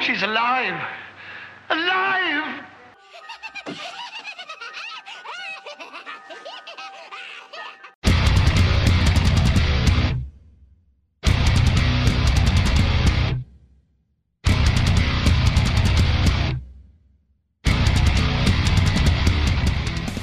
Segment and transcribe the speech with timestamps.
[0.00, 0.82] She's alive.
[1.68, 2.64] Alive!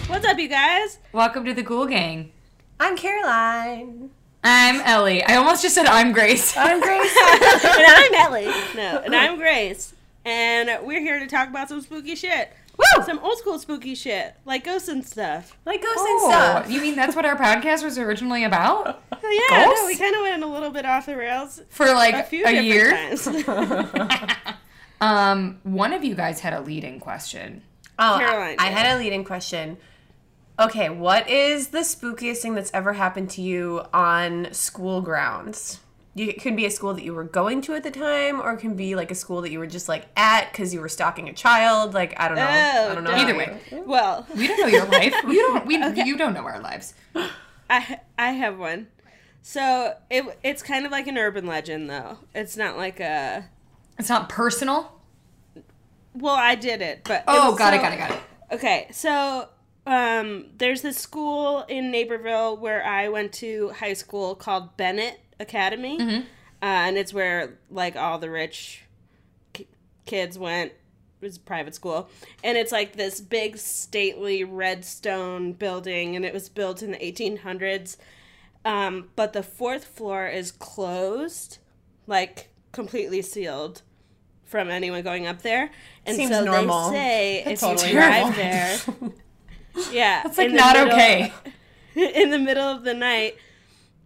[0.07, 0.97] What's up, you guys?
[1.13, 2.31] Welcome to the Ghoul Gang.
[2.79, 4.09] I'm Caroline.
[4.49, 5.23] I'm Ellie.
[5.23, 6.55] I almost just said I'm Grace.
[6.55, 7.15] I'm Grace.
[7.17, 8.45] and I'm Ellie.
[8.75, 9.93] No, and I'm Grace.
[10.23, 12.51] And we're here to talk about some spooky shit.
[12.77, 13.03] Woo!
[13.05, 15.57] Some old school spooky shit, like ghosts and stuff.
[15.65, 16.31] like ghosts Oh, and
[16.65, 16.71] stuff.
[16.71, 19.01] you mean that's what our podcast was originally about?
[19.19, 22.13] Oh, yeah, no, we kind of went a little bit off the rails For like
[22.13, 22.91] a few a year?
[22.91, 23.27] times.
[25.01, 27.61] Um, one of you guys had a leading question.
[27.99, 29.77] Oh, Caroline I, I had a leading question.
[30.59, 35.81] Okay, what is the spookiest thing that's ever happened to you on school grounds?
[36.15, 38.53] You, it could be a school that you were going to at the time, or
[38.53, 40.89] it can be like a school that you were just like at because you were
[40.89, 41.93] stalking a child.
[41.93, 42.47] Like I don't know.
[42.49, 43.11] Oh, I don't know.
[43.11, 43.83] Either how way.
[43.85, 45.13] well, We don't know your life.
[45.27, 45.65] You don't.
[45.67, 46.95] We you don't know our lives.
[47.69, 48.87] I I have one.
[49.43, 52.17] So it it's kind of like an urban legend, though.
[52.33, 53.45] It's not like a.
[53.99, 54.99] It's not personal.
[56.15, 58.19] Well, I did it, but Oh, was got it, got it, got it.
[58.51, 59.49] Okay, so
[59.87, 65.97] um, there's this school in Naperville where I went to high school called Benet Academy,
[66.01, 66.21] uh,
[66.61, 68.83] and it's where like all the rich
[69.53, 69.67] ki-
[70.05, 70.71] kids went.
[71.21, 72.09] It was a private school,
[72.43, 76.97] and it's like this big stately red stone building, and it was built in the
[76.99, 77.97] 1800s.
[78.65, 81.57] Um, but the fourth floor is closed,
[82.05, 83.81] like completely sealed
[84.43, 85.71] from anyone going up there.
[86.05, 86.91] And Seems so normal.
[86.91, 88.37] they say That's if totally you drive normal.
[88.37, 88.77] there,
[89.91, 91.33] yeah, It's like not middle- okay.
[91.95, 93.37] in the middle of the night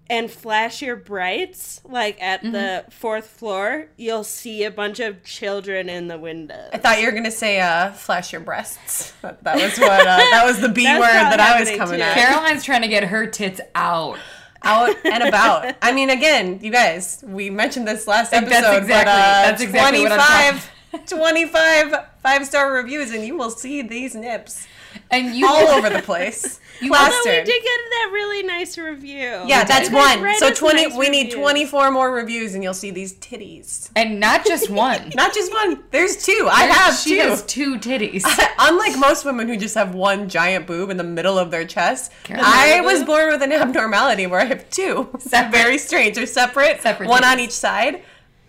[0.09, 2.52] and flash your brights like at Mm-hmm.
[2.52, 6.69] the fourth floor, you'll see a bunch of children in the windows.
[6.73, 9.14] I thought you were gonna say uh, flash your breasts.
[9.22, 10.02] That, that was what.
[10.02, 12.04] Uh, that was the B word that I was coming too.
[12.04, 12.14] at.
[12.14, 14.17] Caroline's trying to get her tits out.
[14.64, 15.76] out and about.
[15.81, 19.61] I mean, again, you guys, we mentioned this last episode, that's exactly- but uh, that's
[19.61, 24.67] exactly what I'm 25, 25 five star reviews, and you will see these nips
[25.11, 29.44] And you all over the place, You Although we did get that really nice review.
[29.45, 30.33] yeah, that's one.
[30.38, 30.88] So twenty.
[30.88, 33.89] nice we need twenty four more reviews, and you'll see these titties.
[33.95, 35.11] and not just one.
[35.14, 35.83] Not just one.
[35.92, 36.48] There's two.
[36.49, 37.22] I have she two.
[37.22, 38.23] has two titties.
[38.60, 42.11] Unlike most women who just have one giant boob in the middle of their chest,
[42.23, 42.45] Caroline.
[42.48, 45.10] I was born with an abnormality where I have two.
[45.20, 45.52] Separate.
[45.52, 46.16] Very strange.
[46.16, 48.02] They're separate, Separate one on each side,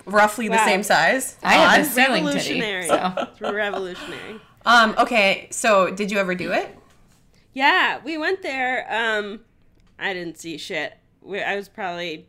[0.06, 1.37] roughly the same size.
[1.43, 1.81] I have Odd.
[1.84, 2.61] this ceiling titty.
[2.61, 2.87] Revolutionary.
[2.87, 3.29] So.
[3.33, 4.41] It's revolutionary.
[4.65, 6.77] Um, okay, so did you ever do it?
[7.53, 8.87] Yeah, we went there.
[8.91, 9.41] Um,
[9.99, 10.97] I didn't see shit.
[11.21, 12.27] We, I was probably,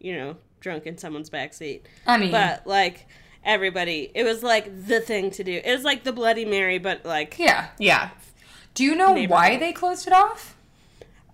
[0.00, 1.82] you know, drunk in someone's backseat.
[2.06, 3.06] I mean, But like
[3.44, 5.60] everybody, it was like the thing to do.
[5.64, 7.68] It was like the Bloody Mary, but like yeah.
[7.78, 8.10] Yeah.
[8.74, 10.56] Do you know why they closed it off?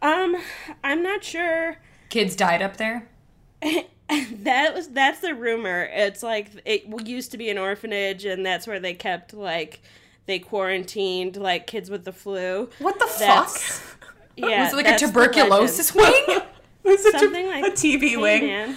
[0.02, 0.36] um,
[0.82, 1.76] I'm not sure.
[2.08, 3.08] Kids died up there.
[3.62, 5.88] that was that's the rumor.
[5.92, 9.80] It's like it used to be an orphanage, and that's where they kept like
[10.26, 12.68] they quarantined like kids with the flu.
[12.78, 14.00] What the That's- fuck?
[14.36, 16.24] Yeah, was it like a tuberculosis wing?
[16.84, 18.46] Was it Something a, like a TV Hey, wing?
[18.46, 18.76] man,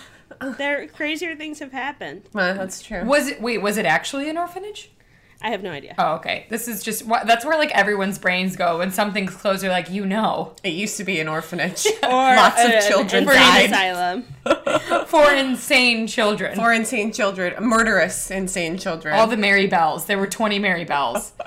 [0.58, 2.22] there crazier things have happened.
[2.34, 3.04] Uh, that's true.
[3.04, 3.42] Was it?
[3.42, 4.92] Wait, was it actually an orphanage?
[5.42, 5.94] I have no idea.
[6.00, 6.48] Oh, okay.
[6.50, 9.62] This is just wha- that's where like everyone's brains go when something's closed.
[9.62, 11.86] They're like, you know, It used to be an orphanage.
[12.04, 13.70] or Lots of an children insane died.
[13.70, 15.06] asylum.
[15.06, 16.56] for insane children.
[16.56, 19.14] For insane children, murderous insane children.
[19.14, 20.06] All the Mary Bells.
[20.06, 21.34] There were twenty Mary Bells.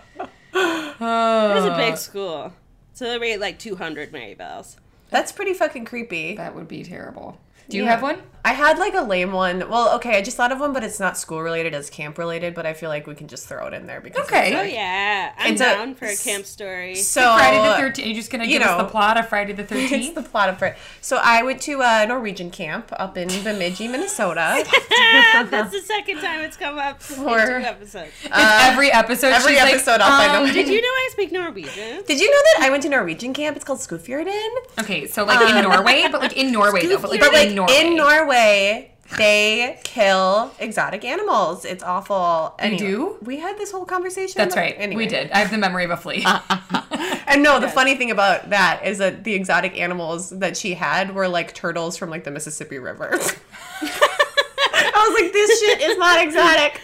[0.55, 1.49] Uh.
[1.53, 2.53] It was a big school,
[2.93, 4.77] so there were like 200 Mary Bells.
[5.11, 6.37] That's pretty fucking creepy.
[6.37, 7.39] That would be terrible.
[7.69, 7.91] Do you Yeah.
[7.91, 8.21] have one?
[8.45, 9.69] I had like a lame one.
[9.69, 12.55] Well, okay, I just thought of one, but it's not school related, it's camp related,
[12.55, 14.53] but I feel like we can just throw it in there because Okay.
[14.53, 16.95] it's, Oh yeah, I'm It's a- down for a camp story.
[16.95, 17.99] So Friday the Thirteenth.
[17.99, 20.15] You're you just gonna you give us the plot of Friday the It's Thirteenth?
[20.15, 20.77] the plot of Friday.
[21.00, 24.64] So I went to a Norwegian camp up in Bemidji, Minnesota.
[25.50, 28.11] That's the second time it's come up in two For- episodes.
[28.32, 29.29] every episode.
[29.29, 32.03] every she's like, episode I'll find um, a- Did you know I speak Norwegian?
[32.06, 33.56] Did you know that I went to Norwegian camp?
[33.56, 34.49] It's called Skogfjorden.
[34.81, 37.55] Okay, so like in Norway, but like in Norway though, but like, But like in
[37.55, 37.76] Norway.
[37.81, 41.65] in Norway, they kill exotic animals.
[41.65, 42.55] It's awful.
[42.59, 43.17] Anyway, do?
[43.23, 44.35] We had this whole conversation.
[44.37, 44.75] That's right.
[44.79, 45.05] Anyway.
[45.05, 45.31] We did.
[45.32, 46.25] I have the memory of a flea.
[47.31, 51.15] And no, the funny thing about that is that the exotic animals that she had
[51.15, 53.11] were like turtles from like the Mississippi River.
[53.82, 56.81] I was like, this shit is not exotic,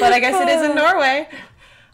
[0.00, 1.28] but I guess it is in Norway.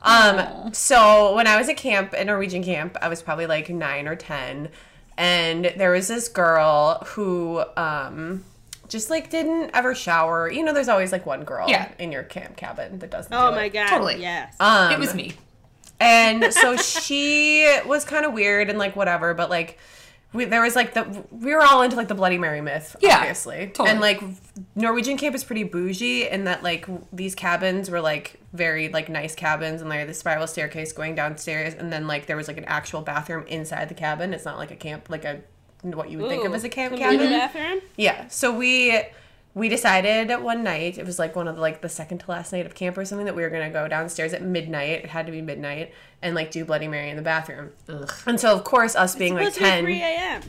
[0.01, 4.09] Um, so when I was at camp, at Norwegian camp, I was probably like nine
[4.09, 4.71] or ten,
[5.19, 8.43] and there was this girl who um
[8.93, 10.51] just like didn't ever shower.
[10.51, 11.91] You know, there's always like one girl Yeah.
[11.99, 13.33] in your camp cabin that doesn't.
[13.35, 13.73] Oh do my it.
[13.73, 13.89] god.
[13.89, 14.21] Totally.
[14.21, 14.55] Yes.
[14.61, 15.33] Um, it was me.
[16.01, 19.79] and so she was kind of weird and like whatever, but like
[20.35, 23.19] we, there was like the we were all into like the Bloody Mary myth, Yeah,
[23.19, 23.91] obviously, totally.
[23.91, 24.23] and like
[24.75, 29.35] Norwegian camp is pretty bougie in that like these cabins were like very like nice
[29.35, 32.65] cabins and like the spiral staircase going downstairs, and then like there was like an
[32.65, 34.33] actual bathroom inside the cabin.
[34.33, 35.43] It's not like a camp like a
[35.83, 37.19] what you would think of as a camp cabin.
[37.19, 37.81] go bathroom?
[37.97, 38.29] Yeah.
[38.29, 39.03] So we
[39.55, 42.53] we decided one night, it was like one of the like the second to last
[42.53, 44.91] night of camp or something that we were gonna go downstairs at midnight.
[45.05, 45.93] It had to be midnight
[46.23, 47.71] and like do Bloody Mary in the bathroom.
[48.27, 49.85] And so of course us being like Supposed to be ten.
[49.85, 50.43] 3 a.m.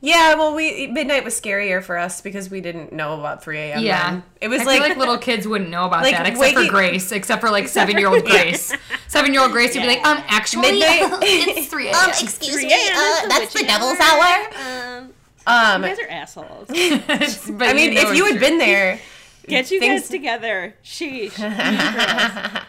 [0.00, 3.82] Yeah, well we midnight was scarier for us because we didn't know about three AM.
[3.82, 4.10] Yeah.
[4.12, 4.22] then.
[4.40, 6.66] It was I like, feel like little kids wouldn't know about like, that except waking-
[6.66, 8.72] for Grace, except for like seven year old Grace.
[9.08, 11.96] Seven year old Grace would be like, um, actually, Midnight- it's three a.m.
[11.96, 14.22] Um, excuse 3 me, uh, that's the devil's hour.
[14.22, 14.98] hour.
[15.00, 15.12] Um,
[15.46, 16.66] Um you guys are assholes.
[16.68, 18.40] But I mean know if you had true.
[18.40, 19.00] been there
[19.48, 20.74] Get you things- guys together.
[20.84, 21.34] Sheesh.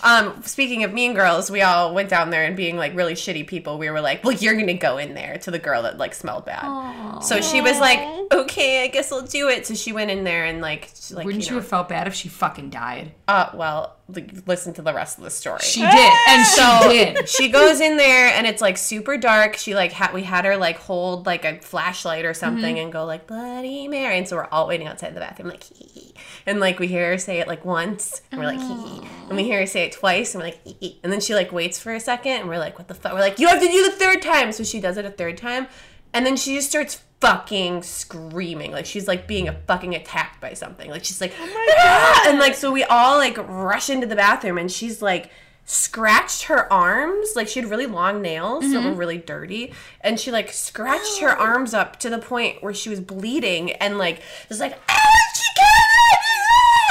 [0.00, 3.46] Um, speaking of mean girls, we all went down there and being like really shitty
[3.46, 6.14] people, we were like, Well, you're gonna go in there to the girl that like
[6.14, 7.20] smelled bad.
[7.22, 7.98] So she was like,
[8.32, 9.66] Okay, I guess I'll do it.
[9.66, 12.06] So she went in there and like she, like Wouldn't you you have felt bad
[12.06, 13.12] if she fucking died?
[13.26, 15.58] uh well, like, listen to the rest of the story.
[15.60, 17.28] She did, and she so did.
[17.28, 19.56] she goes in there and it's like super dark.
[19.56, 22.84] She like had we had her like hold like a flashlight or something Mm-hmm.
[22.84, 25.84] and go like Bloody Mary, and so we're all waiting outside the bathroom like hee
[25.92, 26.14] hee.
[26.46, 29.08] and like we hear her say it like once and we're like hee hee.
[29.28, 31.00] and we hear her say it twice and we're like hee hee.
[31.02, 33.12] and then she like waits for a second and we're like what the fuck?
[33.12, 35.36] We're like you have to do the third time, so she does it a third
[35.36, 35.66] time,
[36.12, 38.72] and then she just starts fucking screaming.
[38.72, 40.90] Like she's like being a fucking attacked by something.
[40.90, 44.58] Like she's like oh "Ah!" and like so we all like rush into the bathroom
[44.58, 45.30] and she's like
[45.64, 47.30] scratched her arms.
[47.36, 49.74] Like she had really long nails that were really dirty.
[50.00, 53.98] And she like scratched her arms up to the point where she was bleeding and
[53.98, 55.07] like was like ah,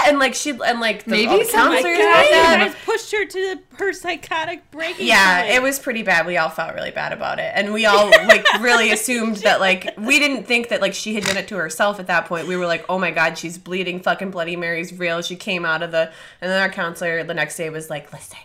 [0.08, 3.12] and like she and like the, Maybe all the some- My God, were guys pushed
[3.12, 5.54] her to the, her psychotic breaking Yeah, point.
[5.56, 6.26] it was pretty bad.
[6.26, 7.52] We all felt really bad about it.
[7.56, 11.24] And we all like really assumed that like we didn't think that like she had
[11.24, 12.48] done it to herself at that point.
[12.48, 14.00] We were like, "Oh my god, she's bleeding.
[14.02, 16.12] Fucking Bloody Mary's real." She came out of the
[16.42, 18.38] and then our counselor the next day was like, "Listen,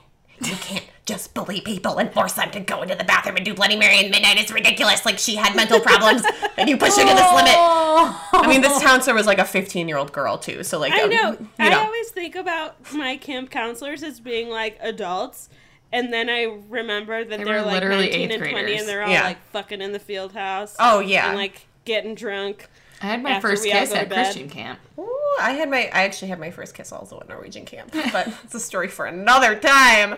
[0.47, 3.55] you can't just bully people and force them to go into the bathroom and do
[3.55, 4.39] Bloody Mary at midnight.
[4.39, 5.05] It's ridiculous.
[5.05, 6.23] Like she had mental problems
[6.57, 10.13] and you push her to this limit." I mean, this counselor was like a 15-year-old
[10.13, 10.63] girl too.
[10.65, 11.31] So like I um, know.
[11.41, 15.49] you I always think about my camp counselors as being like adults.
[15.95, 18.81] And then I remember that They they are were like literally 19 and 20 graders.
[18.81, 19.25] and they're all Yeah.
[19.25, 20.75] like fucking in the field house.
[20.79, 21.29] Oh yeah.
[21.29, 22.69] And like getting drunk.
[23.03, 24.09] I had my first kiss at.
[24.11, 24.79] Christian camp.
[24.99, 28.29] Ooh, I had my I actually had my first kiss also at Norwegian camp, but
[28.45, 30.17] it's a story for another time.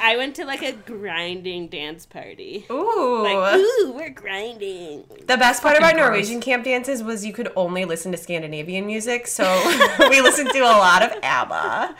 [0.00, 2.66] I went to like a grinding dance party.
[2.70, 3.22] Ooh.
[3.22, 5.04] Like, ooh, we're grinding.
[5.26, 9.26] the best part about Norwegian camp dances was you could only listen to Scandinavian music,
[9.26, 9.44] so
[10.10, 11.94] we listened to a lot of ABBA.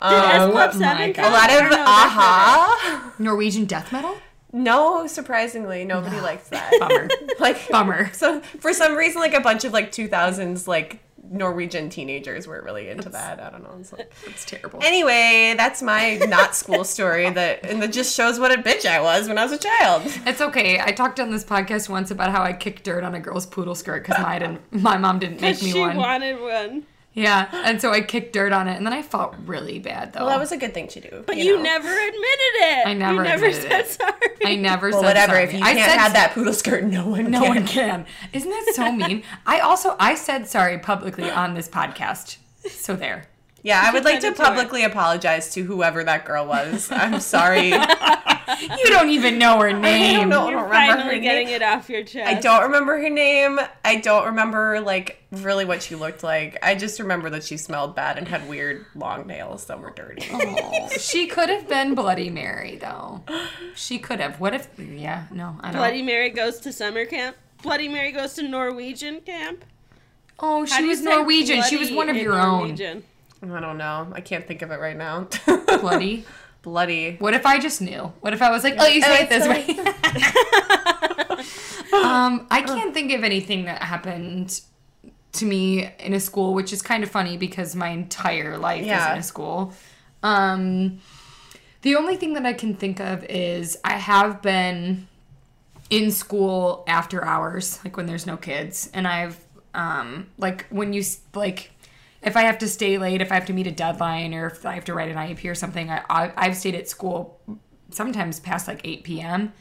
[0.00, 1.24] Did S Um, Club my 7 God.
[1.24, 3.14] a lot of a-ha.
[3.18, 4.16] Norwegian death metal?
[4.52, 6.72] No, surprisingly, nobody likes that.
[6.78, 7.08] Bummer.
[7.40, 8.12] like Bummer.
[8.12, 11.00] So for some reason, like a bunch of like 2000s like
[11.30, 13.40] Norwegian teenagers were really into that.
[13.40, 13.74] I don't know.
[13.80, 14.80] It's like, It's terrible.
[14.82, 19.00] Anyway, that's my not school story that and that just shows what a bitch I
[19.00, 20.02] was when I was a child.
[20.26, 20.78] It's okay.
[20.80, 23.74] I talked on this podcast once about how I kicked dirt on a girl's poodle
[23.74, 25.92] skirt because my didn't, my mom didn't make me she one.
[25.92, 26.86] She wanted one.
[27.14, 30.20] Yeah, and so I kicked dirt on it, and then I felt really bad though.
[30.20, 31.22] Well, that was a good thing to do.
[31.26, 31.62] But you, know.
[31.62, 32.86] never admitted it.
[32.86, 33.86] I never You never admitted said it.
[33.88, 34.30] sorry.
[34.46, 35.32] I never Well, said whatever.
[35.34, 35.44] sorry.
[35.44, 37.48] If you I can't have that poodle skirt, no one No can.
[37.54, 38.06] one can.
[38.32, 39.22] Isn't that so mean?
[39.44, 42.38] I also I said sorry publicly on this podcast.
[42.70, 43.26] So there.
[43.64, 44.44] Yeah, I would like to to her.
[44.48, 46.90] publicly apologize to whoever that girl was.
[46.90, 47.72] I'm sorry.
[48.78, 50.28] You don't even know her I name.
[50.28, 50.46] don't know.
[50.46, 51.56] I You're don't remember finally her getting name.
[51.56, 52.28] it off your chest.
[52.28, 53.58] I don't remember her name.
[53.84, 56.58] I don't remember like really what she looked like.
[56.62, 60.26] I just remember that she smelled bad and had weird long nails that were dirty.
[60.32, 63.22] Oh, she could have been Bloody Mary though.
[63.74, 64.38] She could have.
[64.40, 64.68] What if?
[64.78, 65.76] Yeah, no, I don't.
[65.78, 67.36] Bloody Mary goes to summer camp.
[67.62, 69.64] Bloody Mary goes to Norwegian camp.
[70.40, 71.62] oh, she was Norwegian.
[71.62, 72.76] She was one of your own.
[73.42, 74.08] I don't know.
[74.12, 75.26] I can't think of it right now.
[75.80, 76.24] Bloody.
[76.62, 77.16] Bloody.
[77.18, 78.12] What if I just knew?
[78.20, 79.66] What if I was like, oh, you say it this way?
[81.92, 84.60] um, I can't think of anything that happened
[85.32, 89.08] to me in a school, which is kind of funny because my entire life Yeah.
[89.08, 89.72] is in a school.
[90.22, 91.00] Um,
[91.80, 95.08] the only thing that I can think of is I have been
[95.90, 99.36] in school after hours, like when there's no kids, and I've
[99.74, 101.02] um, like when you
[101.34, 101.71] like
[102.22, 104.64] if I have to stay late, if I have to meet a deadline, or if
[104.64, 107.40] I have to write an IEP or something, I, I I've stayed at school
[107.90, 109.52] sometimes past like 8 p.m.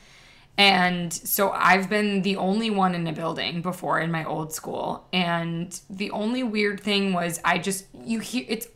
[0.58, 5.08] And so I've been the only one in a building before in my old school.
[5.12, 8.68] And the only weird thing was I just, you hear, it's,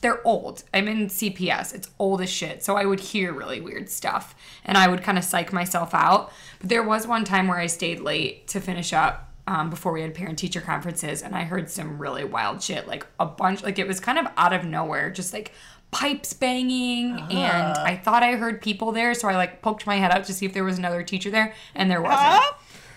[0.00, 0.64] they're old.
[0.72, 1.74] I'm in CPS.
[1.74, 2.62] It's old as shit.
[2.62, 4.34] So I would hear really weird stuff
[4.64, 6.32] and I would kind of psych myself out.
[6.60, 10.00] But there was one time where I stayed late to finish up um, before we
[10.02, 12.86] had parent teacher conferences and I heard some really wild shit.
[12.88, 15.52] Like a bunch, like it was kind of out of nowhere, just like
[15.90, 19.14] pipes banging and I thought I heard people there.
[19.14, 21.54] So I like poked my head out to see if there was another teacher there
[21.74, 22.20] and there wasn't.
[22.20, 22.52] Huh?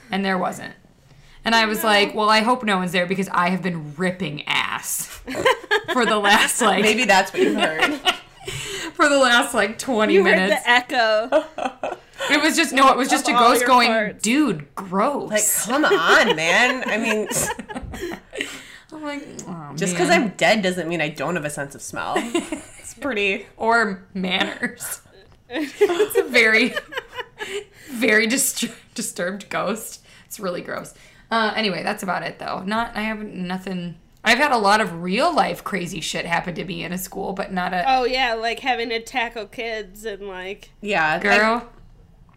[0.10, 0.74] And there wasn't.
[1.44, 4.44] And I was like, well, I hope no one's there because I have been ripping
[4.48, 5.06] ass
[5.94, 8.00] for the last like Maybe that's what you heard.
[8.94, 10.64] for the last like 20 You heard minutes.
[10.64, 11.98] the echo.
[12.32, 14.22] It was just no, it was just a ghost going, parts.
[14.24, 15.30] dude, gross.
[15.32, 16.84] like, come on, man.
[16.88, 17.28] I mean,
[18.94, 21.82] I'm like, oh, just because I'm dead doesn't mean I don't have a sense of
[21.82, 22.16] smell.
[22.80, 23.46] It's pretty.
[23.58, 25.02] or manners.
[25.50, 26.74] it's a very,
[27.92, 30.06] very dist- disturbed ghost.
[30.26, 30.94] It's really gross.
[31.30, 32.64] Uh, anyway, that's about it though.
[32.64, 33.98] Not I have nothing.
[34.24, 37.34] I've had a lot of real life crazy shit happen to me in a school,
[37.34, 41.16] but not a Oh yeah, like having to tackle kids and like Yeah.
[41.16, 41.70] I- girl.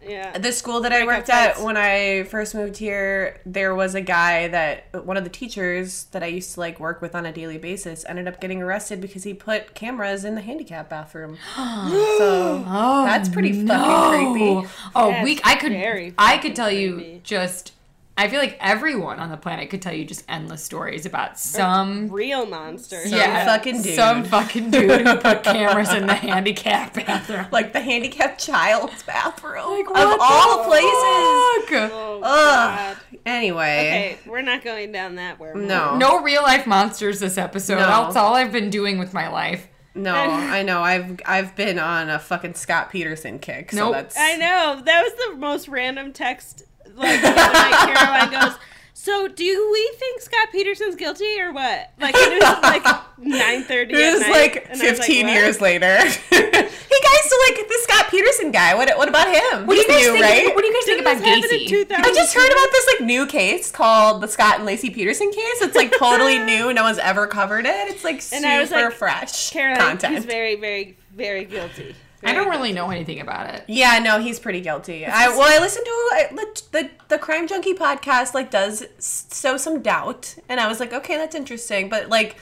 [0.07, 0.37] Yeah.
[0.37, 4.47] the school that I worked at when I first moved here, there was a guy
[4.49, 7.57] that one of the teachers that I used to like work with on a daily
[7.57, 11.37] basis ended up getting arrested because he put cameras in the handicap bathroom.
[11.55, 13.73] so Oh, that's pretty no.
[13.73, 14.69] fucking creepy.
[14.95, 15.71] Oh, That's we I could
[16.17, 17.73] I could fucking tell you just
[18.17, 22.09] I feel like everyone on the planet could tell you just endless stories about some
[22.09, 23.09] Real monsters.
[23.09, 23.95] Some yeah, fucking dude.
[23.95, 27.47] some fucking dude who put cameras in the handicap bathroom.
[27.51, 30.89] Like the handicapped child's bathroom what of the all places.
[30.89, 31.91] Fuck?
[31.93, 32.97] Oh Ugh.
[32.97, 32.97] god.
[33.25, 35.65] Anyway, Okay, we're not going down that wormhole.
[35.67, 37.75] no, No real life monsters this episode.
[37.75, 37.87] No.
[37.87, 39.67] That's all I've been doing with my life.
[39.95, 40.81] no, I know.
[40.81, 43.71] I've I've been on a fucking Scott Peterson kick.
[43.71, 43.93] So Nope.
[43.93, 44.81] that's I know.
[44.83, 46.63] That was the most random text.
[47.01, 48.57] Like the Caroline goes,
[48.93, 52.85] "So, do we think Scott Peterson's guilty or what?" Like it was like
[53.17, 53.93] nine thirty.
[53.95, 55.97] It was like 15 years later.
[56.29, 59.65] hey guys, so like the Scott Peterson guy, what what about him?
[59.67, 60.23] What do you guys new, think?
[60.23, 60.55] right?
[60.55, 61.91] What do you guys think about Gacy?
[61.93, 65.61] I just heard about this like new case called the Scott and Laci Peterson case.
[65.61, 66.73] It's like totally new.
[66.73, 67.89] No one's ever covered it.
[67.89, 70.15] It's like And super I was like, fresh Caroline, content.
[70.15, 71.95] he's very, very, very guilty.
[72.23, 73.63] I don't really know anything about it.
[73.67, 75.05] yeah, no, he's pretty guilty.
[75.05, 78.33] I well, I listened to I, the, the the Crime Junkie podcast.
[78.33, 81.89] Like, does sow some doubt, and I was like, okay, that's interesting.
[81.89, 82.35] But like,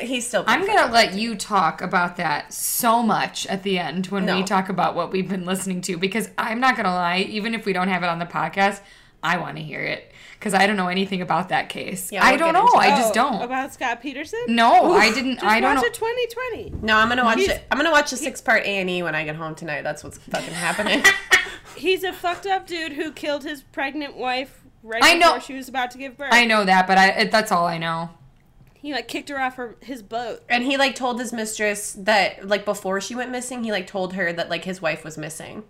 [0.00, 0.44] he's still.
[0.46, 4.68] I'm gonna let you talk about that so much at the end when we talk
[4.68, 7.88] about what we've been listening to because I'm not gonna lie, even if we don't
[7.88, 8.80] have it on the podcast,
[9.22, 12.12] I want to hear it because I don't know anything about that case.
[12.12, 12.66] Yeah, I we'll don't know.
[12.78, 13.42] I Oh, just don't.
[13.42, 14.38] About Scott Peterson?
[14.48, 15.34] no, I didn't.
[15.34, 15.80] Just I don't know.
[15.82, 16.08] watch know.
[16.08, 16.70] it 2020.
[16.86, 17.64] No, I'm gonna watch He's- it.
[17.70, 19.82] I'm gonna watch a six part A and E when I get home tonight.
[19.82, 21.02] That's what's fucking happening.
[21.76, 25.54] He's a fucked up dude who killed his pregnant wife right I know- before she
[25.54, 26.32] was about to give birth.
[26.32, 28.10] I know that, but I it, that's all I know.
[28.74, 30.44] He like kicked her off her, his boat.
[30.48, 34.12] and he like told his mistress that like before she went missing, he like told
[34.14, 35.64] her that like his wife was missing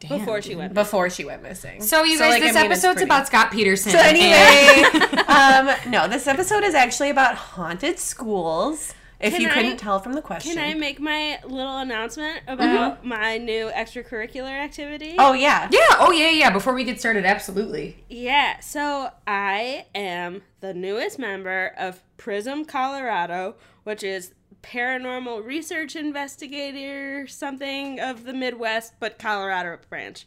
[0.00, 0.74] Damn, before she went.
[0.74, 1.80] before she went missing.
[1.82, 3.92] So you guys, like, I this mean, episode's about Scott Peterson.
[3.92, 4.84] So anyway,
[5.26, 8.92] um, no, this episode is actually about haunted schools.
[9.18, 10.52] If Can you I- couldn't tell from the question.
[10.52, 15.16] Can I make my little announcement about my new extracurricular activity?
[15.18, 15.68] oh yeah.
[15.72, 15.80] yeah.
[15.98, 16.50] Oh yeah, yeah.
[16.50, 18.04] Before we get started, absolutely.
[18.10, 24.34] Yeah, so I am the newest member of Prism Colorado, which is
[24.66, 30.26] paranormal research investigator something of the Midwest, but Colorado branch.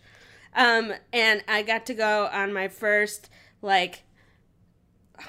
[0.56, 3.30] Um, and I got to go on my first
[3.62, 4.04] like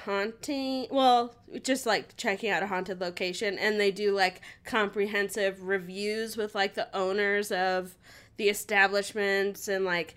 [0.05, 6.37] haunting well just like checking out a haunted location and they do like comprehensive reviews
[6.37, 7.97] with like the owners of
[8.37, 10.15] the establishments and like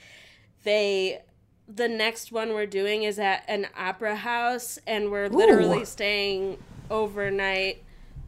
[0.62, 1.20] they
[1.66, 5.86] the next one we're doing is at an opera house and we're literally Ooh.
[5.86, 6.58] staying
[6.88, 7.83] overnight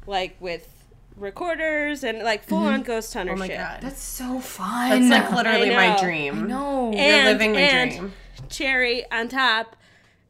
[0.07, 0.73] like with
[1.17, 2.83] recorders and like full on mm-hmm.
[2.83, 3.81] ghost hunter Oh my shit god.
[3.81, 5.09] That's so fun.
[5.09, 6.03] That's like literally I my know.
[6.03, 6.49] dream.
[6.49, 6.91] no.
[6.93, 8.13] You're And- living my and- dream.
[8.49, 9.77] cherry on top.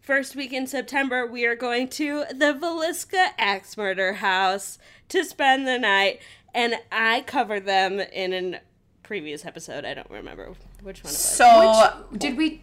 [0.01, 4.79] First week in September, we are going to the Villisca Axe Murder House
[5.09, 6.21] to spend the night,
[6.55, 8.61] and I covered them in a
[9.03, 9.85] previous episode.
[9.85, 11.19] I don't remember which one it was.
[11.19, 12.63] So Did we?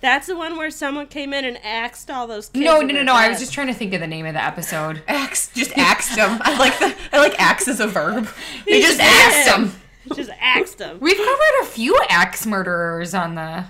[0.00, 2.64] That's the one where someone came in and axed all those kids.
[2.64, 3.14] No, in no, no, their no.
[3.14, 5.02] I was just trying to think of the name of the episode.
[5.08, 6.38] axe just axed them.
[6.42, 8.28] I like the I like axe as a verb.
[8.66, 9.06] They just did.
[9.06, 9.72] axed him.
[10.14, 10.98] just axed them.
[11.00, 13.64] We've covered a few axe murderers on the.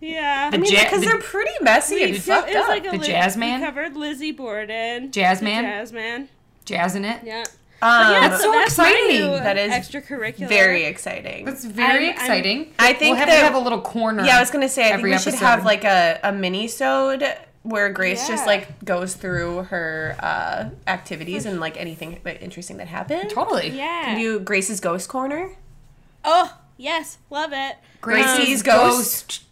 [0.00, 0.48] Yeah.
[0.50, 2.68] The I mean, Ja- because the- they're pretty messy We- and it fucked was up.
[2.68, 3.60] like a The Liz- Jazz Man?
[3.60, 5.12] We covered Lizzie Borden.
[5.12, 5.64] Jazz The Man?
[5.64, 6.28] Jazz Man.
[6.64, 7.20] Jazz in it.
[7.22, 7.44] Yeah.
[7.82, 9.30] Um, Yeah, That's so that's exciting.
[9.32, 10.48] That is extracurricular.
[10.48, 11.44] very exciting.
[11.46, 12.72] That's very I'm- I'm- exciting.
[12.78, 14.24] I think we'll have that- to have a little corner.
[14.24, 16.68] Yeah, I was gonna say I think every we should have like a, a mini
[16.68, 17.24] sode
[17.62, 23.30] where Grace just like goes through her uh, activities and like anything interesting that happened.
[23.30, 23.68] totally.
[23.70, 24.04] Yeah.
[24.06, 25.50] Can you do Grace's ghost corner?
[26.24, 27.76] oh yes, love it.
[28.02, 29.42] Gracie's ghost.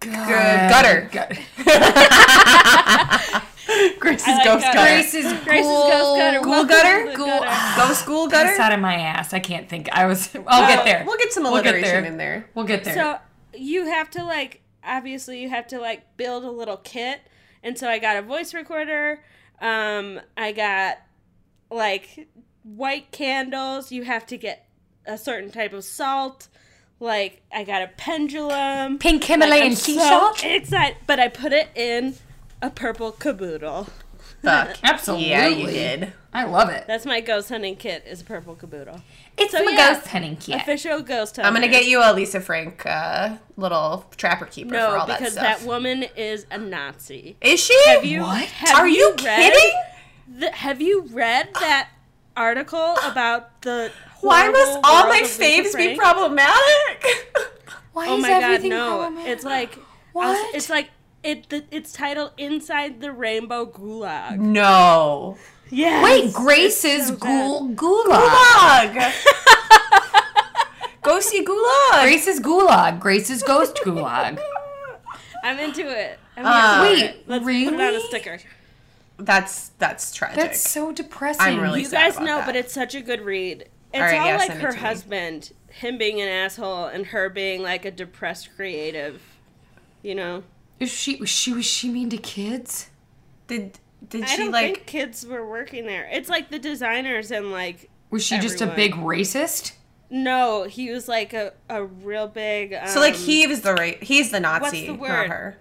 [0.00, 1.08] Good gutter.
[1.12, 1.38] Gut.
[3.98, 4.78] Grace's like ghost gutter.
[4.78, 4.94] gutter.
[4.94, 6.40] Grace's Grace's ghoul- ghost gutter.
[6.40, 7.04] Ghoul Welcome gutter?
[7.04, 7.80] to the Ghoul- gutter.
[7.88, 8.50] Ghost school gutter.
[8.50, 9.32] It's out of my ass.
[9.32, 9.88] I can't think.
[9.92, 10.34] I was.
[10.46, 11.04] I'll get there.
[11.06, 12.12] We'll get some We'll get alliteration there.
[12.12, 12.50] in there.
[12.54, 12.94] We'll get there.
[12.94, 13.18] So
[13.58, 17.20] you have to like obviously you have to like build a little kit,
[17.62, 19.22] and so I got a voice recorder.
[19.60, 20.98] Um, I got
[21.70, 22.28] like
[22.62, 23.92] white candles.
[23.92, 24.66] You have to get
[25.06, 26.48] a certain type of salt.
[27.00, 28.98] Like I got a pendulum.
[28.98, 30.44] Pink Himalayan I'm sea so salt.
[30.44, 32.14] excited, but I put it in
[32.62, 33.88] a purple caboodle.
[34.42, 34.78] Fuck.
[34.82, 35.28] Absolutely.
[35.30, 36.12] Yeah, you did.
[36.32, 36.84] I love it.
[36.86, 38.04] That's my ghost hunting kit.
[38.06, 39.02] Is a purple caboodle.
[39.36, 39.92] It's So, my yeah.
[39.94, 40.56] ghost hunting kit.
[40.56, 41.46] Official ghost hunter.
[41.46, 45.18] I'm gonna get you a Lisa Frank uh, little trapper keeper for no all that
[45.18, 47.36] because that woman is a Nazi.
[47.40, 47.78] Is she?
[47.88, 48.22] Have you?
[48.22, 48.44] What?
[48.48, 49.82] Have Are you read kidding?
[50.38, 51.90] The, have you read that
[52.36, 53.92] article about the?
[54.20, 57.04] Why must all my faves be problematic?
[57.92, 58.98] Why Oh is my god, no!
[58.98, 59.32] problematic?
[59.32, 59.74] It's like
[60.12, 60.54] What?
[60.54, 60.90] It's like
[61.22, 61.48] it.
[61.48, 65.36] The, it's titled "Inside the Rainbow Gulag." no.
[65.70, 66.04] Yeah.
[66.04, 67.20] Wait, Grace's so bad.
[67.20, 68.92] ghoul gulag.
[68.94, 69.12] Gulag.
[71.02, 72.02] Go see Gulag.
[72.02, 73.00] Grace's gulag.
[73.00, 74.38] Grace's ghost gulag.
[75.42, 76.18] I'm into it.
[76.36, 77.24] I'm Uh, into Wait, it.
[77.28, 77.64] Let's really?
[77.70, 78.38] put it on a sticker.
[79.18, 80.36] That's that's tragic.
[80.36, 81.42] That's so depressing.
[81.42, 82.46] I'm really You sad guys about know, that.
[82.46, 83.62] but it's such a good read.
[83.62, 84.80] It's All right, all yeah, like her to me.
[84.82, 89.20] husband, him being an asshole, and her being like a depressed creative.
[90.02, 90.42] You know,
[90.82, 92.88] Is she was she was she mean to kids?
[93.46, 96.08] did did I she don't like think kids were working there.
[96.12, 99.72] It's like the designers and like Was she just a big racist?
[100.10, 102.74] no, he was like a, a real big.
[102.74, 105.28] Um, so like he was the right he's the Nazi, the not word?
[105.30, 105.56] her.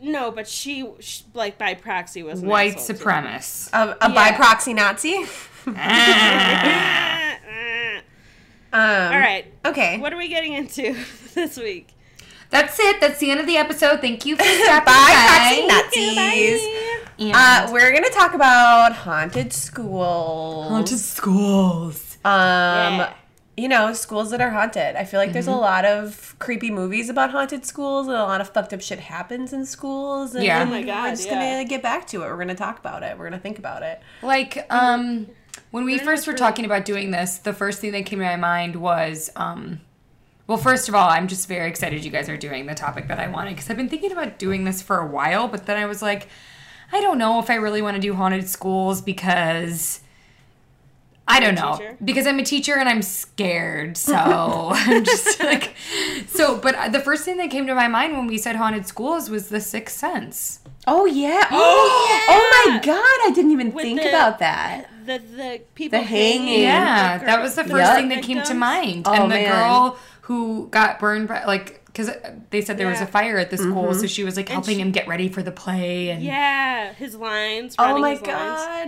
[0.00, 3.70] No, but she, she like by proxy was an White supremacist.
[3.72, 4.14] A, a Yeah.
[4.14, 5.14] by proxy Nazi.
[5.14, 5.26] Um,
[8.74, 9.98] All right, Okay.
[9.98, 10.96] what are we getting into
[11.34, 11.88] this week?
[12.52, 13.00] That's it.
[13.00, 14.00] That's the end of the episode.
[14.00, 16.22] Thank you for stopping Bye, proxy by.
[16.22, 17.32] Nazis.
[17.34, 20.68] Uh, we're gonna talk about haunted schools.
[20.68, 22.18] haunted schools.
[22.24, 23.12] Um, Yeah.
[23.56, 24.96] you know, schools that are haunted.
[24.96, 28.40] I feel like there's a lot of creepy movies about haunted schools, and a lot
[28.40, 30.34] of fucked up shit happens in schools.
[30.34, 30.62] And Yeah.
[30.62, 31.34] Oh my God, we're just yeah.
[31.34, 32.26] gonna get back to it.
[32.26, 33.16] We're gonna talk about it.
[33.18, 34.00] We're gonna think about it.
[34.22, 35.26] Like, um,
[35.70, 38.24] when we Pretty first were talking about doing this, the first thing that came to
[38.24, 39.80] my mind was, um,
[40.46, 43.18] well, first of all, I'm just very excited you guys are doing the topic that
[43.18, 45.86] I wanted because I've been thinking about doing this for a while, but then I
[45.86, 46.28] was like,
[46.92, 50.00] I don't know if I really want to do haunted schools because
[51.28, 51.96] I don't know teacher?
[52.04, 53.96] because I'm a teacher and I'm scared.
[53.96, 54.14] So
[54.72, 55.74] I'm just like,
[56.26, 56.58] so.
[56.58, 59.30] But uh, the first thing that came to my mind when we said haunted schools
[59.30, 60.60] was The Sixth Sense.
[60.86, 61.46] Oh yeah.
[61.52, 62.96] Oh, oh my god!
[62.98, 64.88] I didn't even With think the- about that.
[65.06, 66.60] The the people The hanging.
[66.62, 67.94] Yeah, the that was the first Yeah.
[67.96, 69.04] thing that came to mind.
[69.06, 69.50] Oh, and the man.
[69.52, 72.10] girl who got burned by like because
[72.48, 74.00] they said there was a fire at the school, Mm-hmm.
[74.00, 76.08] so she was like helping she- him get ready for the play.
[76.08, 77.74] And Yeah, his lines.
[77.78, 78.26] Oh my his lines.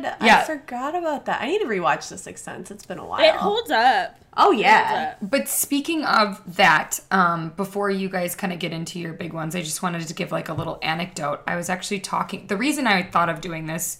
[0.04, 0.16] god!
[0.22, 0.38] Yeah.
[0.38, 1.42] I forgot about that.
[1.42, 2.70] I need to rewatch The Sixth Sense.
[2.70, 3.22] It's been a while.
[3.22, 4.16] It holds up.
[4.38, 5.16] Oh yeah.
[5.20, 5.30] up.
[5.30, 9.54] But speaking of that, um, before you guys kind of get into your big ones,
[9.54, 11.42] I just wanted to give like a little anecdote.
[11.46, 12.46] I was actually talking.
[12.46, 13.98] The reason I thought of doing this,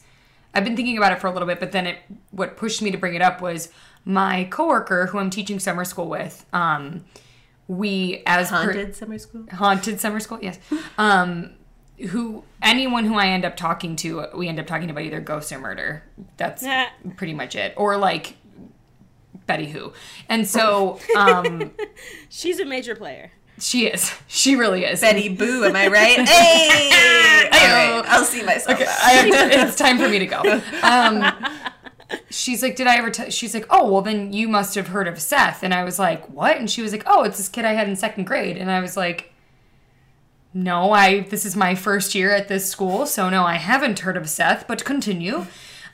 [0.55, 1.99] I've been thinking about it for a little bit, but then it
[2.31, 3.69] what pushed me to bring it up was
[4.07, 6.47] my coworker who I'm teaching summer school with.
[6.55, 7.05] Um,
[7.69, 9.45] we as per- Haunted summer school.
[9.53, 10.59] haunted summer school yes
[10.99, 11.51] um
[12.11, 15.51] who anyone who i end up talking to we end up talking about either ghosts
[15.53, 16.03] or murder
[16.37, 16.87] that's Nah.
[17.17, 18.37] pretty much it or like
[19.47, 19.93] betty who
[20.29, 21.71] and so um
[22.29, 23.31] She's a major player.
[23.59, 26.19] she is she really is Betty Boo, am I right?
[26.29, 26.91] hey!
[27.53, 27.61] All
[28.01, 28.79] right, I'll see myself.
[28.81, 30.41] I it's time for me to go.
[30.83, 31.33] Um,
[32.31, 33.11] she's like, did I ever?
[33.11, 33.31] tell?
[33.31, 35.63] She's like, oh, well, then you must have heard of Seth.
[35.63, 36.57] And I was like, what?
[36.57, 38.57] And she was like, oh, it's this kid I had in second grade.
[38.57, 39.33] And I was like,
[40.53, 41.21] no, I.
[41.21, 44.67] This is my first year at this school, so no, I haven't heard of Seth.
[44.69, 45.47] But continue.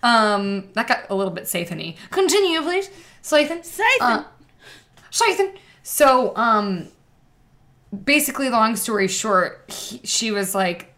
[0.02, 1.94] Um, that got a little bit Sathan-y.
[2.10, 2.90] Continue, please,
[3.22, 3.64] Slathan.
[3.64, 4.00] Siphon.
[4.00, 4.24] Uh,
[5.10, 5.56] Slathan.
[5.82, 6.88] So, um,
[8.04, 10.94] basically, long story short, he, she was like,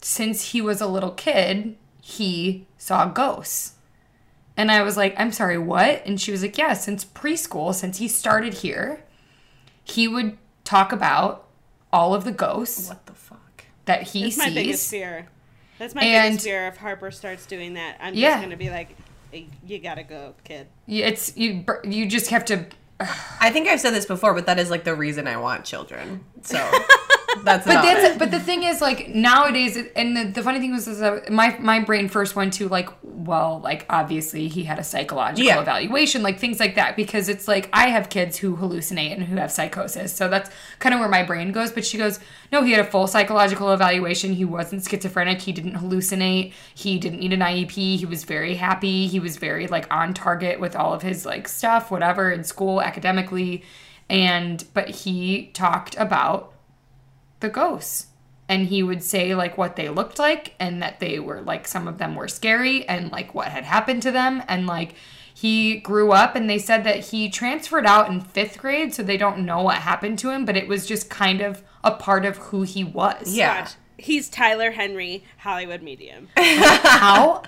[0.00, 3.74] since he was a little kid, he saw ghosts.
[4.58, 6.02] And I was like, I'm sorry, what?
[6.04, 9.04] And she was like, yeah, since preschool, since he started here,
[9.84, 11.46] he would talk about
[11.92, 13.64] all of the ghosts What the fuck?
[13.86, 14.90] that he That's my biggest sees.
[14.90, 15.28] fear.
[15.78, 17.96] That's my And- biggest fear if Harper starts doing that.
[18.00, 18.32] I'm Yeah.
[18.32, 18.96] just gonna be like,
[19.64, 20.66] you gotta go, kid.
[20.88, 21.64] It's you.
[21.84, 22.66] You just have to.
[23.40, 26.24] I think I've said this before, but that is like the reason I want children.
[26.42, 26.58] So
[27.44, 28.18] that's But that's it.
[28.18, 31.80] but the thing is like nowadays and the, the funny thing was is my my
[31.80, 35.60] brain first went to like well like obviously he had a psychological Yeah.
[35.60, 39.36] evaluation like things like that because it's like I have kids who hallucinate and who
[39.36, 42.20] have psychosis so that's kind of where my brain goes but she goes
[42.52, 47.20] no he had a full psychological evaluation he wasn't schizophrenic he didn't hallucinate he didn't
[47.20, 50.92] need an IEP he was very happy he was very like on target with all
[50.94, 53.62] of his like stuff whatever in school academically
[54.10, 56.52] and but he talked about
[57.40, 58.06] the ghosts
[58.48, 61.86] and he would say like what they looked like and that they were like some
[61.86, 64.94] of them were scary and like what had happened to them and like
[65.34, 69.16] he grew up and they said that he transferred out in fifth grade so they
[69.16, 72.38] don't know what happened to him but it was just kind of a part of
[72.38, 73.60] who he was Yeah.
[73.60, 73.72] Watch.
[74.00, 76.28] He's Tyler Henry, Hollywood medium.
[76.36, 77.42] how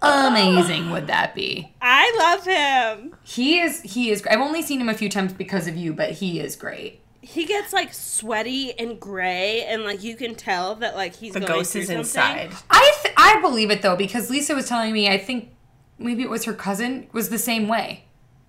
[0.00, 3.16] amazing would that be I love him.
[3.24, 6.12] he is he is i've only seen him a few times because of you but
[6.12, 10.96] he is great He gets like sweaty and gray, and like you can tell that
[10.96, 12.00] like he's the going ghost through is something.
[12.00, 12.50] inside.
[12.70, 15.50] I th- I believe it though because Lisa was telling me I think
[15.98, 18.04] maybe it was her cousin was the same way,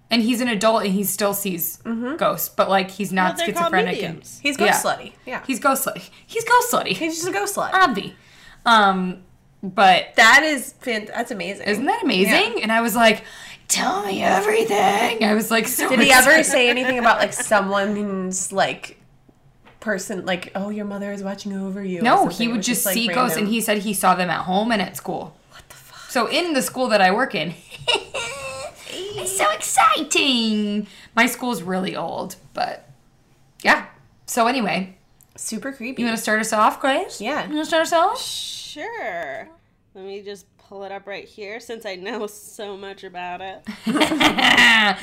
[0.09, 1.77] and he's an adult and he still sees
[2.17, 4.01] ghosts, but like he's not they're schizophrenic.
[4.01, 4.23] And.
[4.41, 4.91] He's ghost Yeah.
[4.95, 5.11] slutty.
[5.25, 5.43] Yeah.
[5.45, 6.09] he's ghost slutty.
[6.25, 6.95] He's ghost slutty.
[6.95, 7.71] He's just a ghost slut.
[7.71, 8.13] Obvi.
[8.65, 9.23] Um,
[9.61, 11.67] but that is fant- that's amazing.
[11.67, 12.63] isn't that amazing?
[12.63, 13.23] And I was like,
[13.69, 15.23] tell me everything.
[15.23, 18.97] I was like, so Did he ever say anything about like someone's like
[19.79, 22.01] person like oh your mother is watching over you?
[22.01, 24.41] No, he would was just like, see ghosts, and he said he saw them at
[24.41, 25.37] home and at school.
[25.51, 26.11] What the fuck?
[26.11, 27.53] So in the school that I work in,
[28.89, 30.87] it's so exciting.
[31.15, 32.89] My school's really old, but
[33.63, 33.85] yeah.
[34.25, 34.97] So anyway,
[35.35, 36.01] super creepy.
[36.01, 37.21] you want to start us off, Grace?
[37.21, 37.47] Yeah.
[37.47, 38.21] You want to start us off?
[38.21, 39.49] Sure.
[39.95, 43.63] Let me just pull it up right here since I know so much about it.
[43.87, 44.95] oh,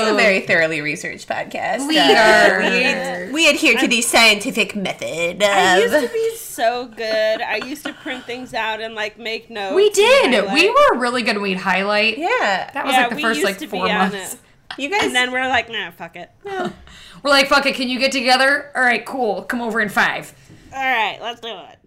[0.00, 1.86] It's a very thoroughly researched podcast.
[1.86, 2.60] We Uh, are.
[3.26, 7.42] we, we adhere to the scientific method I used to be so good.
[7.42, 9.76] I used to print things out and like make notes.
[9.76, 10.50] we did.
[10.52, 11.38] We were really good.
[11.38, 12.16] We'd highlight.
[12.16, 14.38] yeah, That was Yeah, like the first like four months.
[14.78, 15.02] you guys.
[15.04, 16.30] And then we're like, nah, fuck it.
[16.48, 16.72] All
[17.22, 17.74] We're like, fuck it.
[17.74, 18.70] Can you get together?
[18.74, 19.42] All right, cool.
[19.42, 20.32] Come over in five.
[20.74, 21.78] All right, let's do it.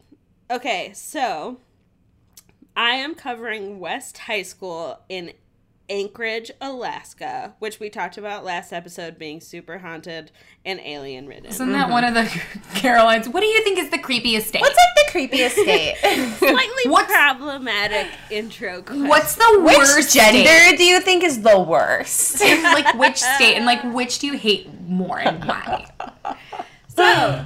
[0.51, 1.57] Okay, so
[2.75, 5.33] I am covering West High School in
[5.87, 10.31] Anchorage, Alaska, which we talked about last episode being super haunted
[10.65, 11.45] and alien ridden.
[11.45, 12.23] Isn't that one of the
[12.73, 13.29] Carolines?
[13.29, 14.61] What do you think is the creepiest state?
[14.61, 15.95] What's like the creepiest state?
[16.39, 19.07] Slightly What's- problematic intro question.
[19.07, 20.77] What's the Which worst gender state?
[20.77, 22.41] do you think is the worst?
[22.41, 25.85] like which state and like which do you hate more and why?
[26.87, 27.45] So,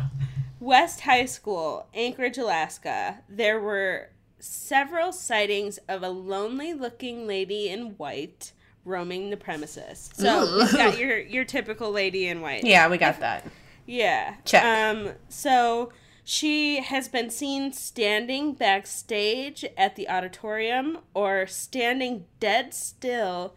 [0.62, 7.92] West High School, Anchorage, Alaska, there were several sightings of a lonely looking lady in
[7.98, 8.54] white
[8.86, 10.10] roaming the premises.
[10.14, 12.64] So, you've got your, your typical lady in white.
[12.64, 13.46] yeah, we got that.
[13.86, 14.36] Yeah.
[14.46, 14.64] Check.
[14.64, 15.92] Um, so,
[16.24, 23.56] she has been seen standing backstage at the auditorium or standing dead still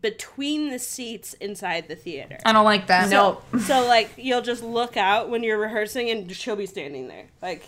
[0.00, 2.38] between the seats inside the theater.
[2.46, 3.10] I don't like that.
[3.10, 3.42] No.
[3.60, 7.26] So like you'll just look out when you're rehearsing and she'll be standing there.
[7.40, 7.66] Like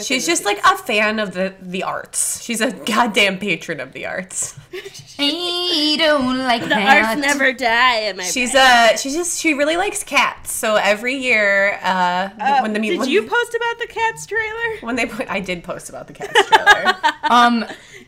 [0.00, 2.42] She's just like a fan of the the arts.
[2.42, 4.58] She's a goddamn patron of the arts.
[5.18, 7.14] I don't like the that.
[7.16, 8.64] arts never die in my She's brain.
[8.64, 10.50] uh she just she really likes cats.
[10.50, 14.78] So every year uh, Uh, when the did when, you post about the cats trailer?
[14.80, 16.94] when they put I did post about the cats trailer.
[17.24, 17.64] Um,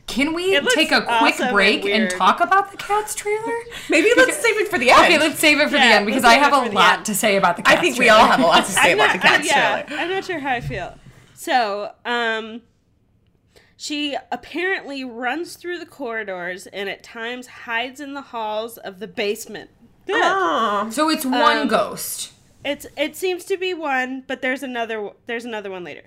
[0.07, 2.11] can we take a quick awesome and break and, weird.
[2.11, 3.55] talk about the Cats trailer?
[3.89, 5.01] Maybe let's save it for the end.
[5.05, 7.07] Okay, let's save it for the end because I have a lot end.
[7.07, 8.99] to say about the Cats I think we all have a lot to say I'm
[8.99, 10.03] about the not- cats yeah, trailer.
[10.03, 10.95] I'm not sure how I feel.
[11.45, 12.63] So, um,
[13.77, 19.07] she apparently runs through the corridors and at times hides in the halls of the
[19.07, 19.69] basement.
[20.07, 20.17] Good.
[20.19, 20.89] Oh.
[20.91, 22.33] So it's one Um, ghost.
[22.65, 26.05] It's it seems to be one, but there's another there's another one later.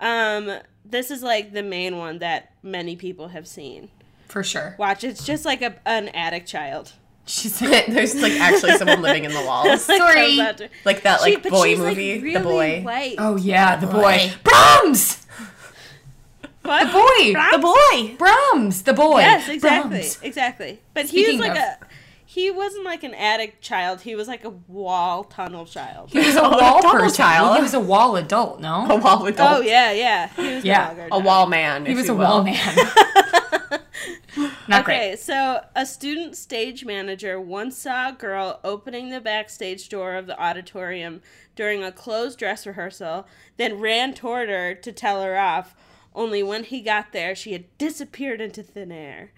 [0.00, 3.88] Um, this is like the main one that many people have seen.
[4.26, 4.74] For sure.
[4.78, 6.94] Watch, it's just like a an attic child.
[7.24, 9.66] She's like, There's like actually someone living in the walls.
[9.88, 10.36] Like, Sorry.
[10.36, 12.18] comes out to- Like that like but boy she's, like, movie.
[12.20, 12.80] really the boy.
[12.82, 13.14] white.
[13.18, 14.00] oh yeah, the boy.
[14.02, 14.32] boy.
[14.44, 15.26] Brahms!
[16.62, 16.86] What?
[16.86, 17.32] The boy!
[17.32, 17.52] Brahms?
[17.52, 18.16] The boy.
[18.18, 19.18] Brahms, the boy.
[19.20, 20.18] Yes, exactly, Brahms.
[20.22, 20.80] exactly.
[20.94, 21.78] But Speaking he was like of- a
[22.24, 24.00] he wasn't like an attic child.
[24.00, 26.10] He was like a wall tunnel child.
[26.10, 27.16] He was a Oh, wall double person.
[27.16, 27.56] child.
[27.56, 28.86] He was a wall adult, no?
[28.88, 29.58] A wall oh, adult.
[29.58, 30.28] Oh yeah, yeah.
[30.28, 31.84] He was Yeah, the A wall man.
[31.84, 32.24] He if was you a will.
[32.24, 32.74] wall man.
[34.36, 35.18] Not okay, great.
[35.18, 40.40] so a student stage manager once saw a girl opening the backstage door of the
[40.40, 41.20] auditorium
[41.54, 45.74] during a closed dress rehearsal, then ran toward her to tell her off.
[46.14, 49.32] Only when he got there, she had disappeared into thin air.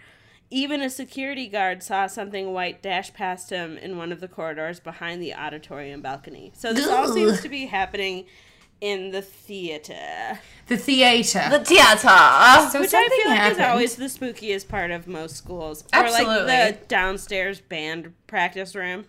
[0.51, 4.79] Even a security guard saw something white dash past him in one of the corridors
[4.79, 6.53] behind the auditorium balcony.
[6.55, 8.27] So this all seems to be happening
[8.85, 11.47] in the theater, The theater.
[11.51, 12.68] The theater.
[12.70, 13.61] so which I feel like happened.
[13.61, 16.47] is always the spookiest part of most schools, or like Absolutely.
[16.47, 19.07] the downstairs band practice room.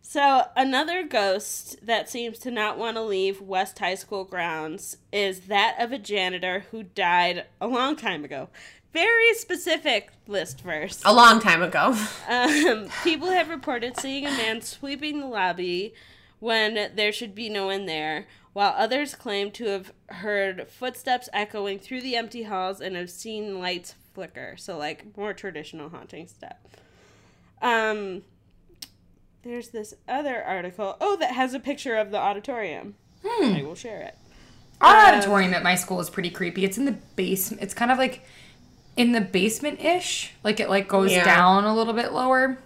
[0.00, 5.40] So another ghost that seems to not want to leave West High School grounds is
[5.48, 8.48] that of a janitor who died a long time ago.
[8.94, 11.02] Very specific list first.
[11.04, 11.94] A long time ago.
[12.28, 15.94] Um, people have reported seeing a man sweeping the lobby
[16.38, 21.78] when there should be no one there, while others claim to have heard footsteps echoing
[21.78, 24.56] through the empty halls and have seen lights flicker.
[24.56, 26.56] So, like more traditional haunting stuff.
[27.60, 28.22] Um,
[29.42, 30.96] there's this other article.
[31.00, 32.94] Oh, that has a picture of the auditorium.
[33.24, 34.16] I will share it.
[34.80, 36.64] Our Uh, auditorium at my school is pretty creepy.
[36.64, 37.62] It's in the basement.
[37.62, 38.22] It's kind of like
[38.96, 40.32] in the basement ish.
[40.42, 41.24] Like it like goes Yeah.
[41.24, 42.58] down a little bit lower.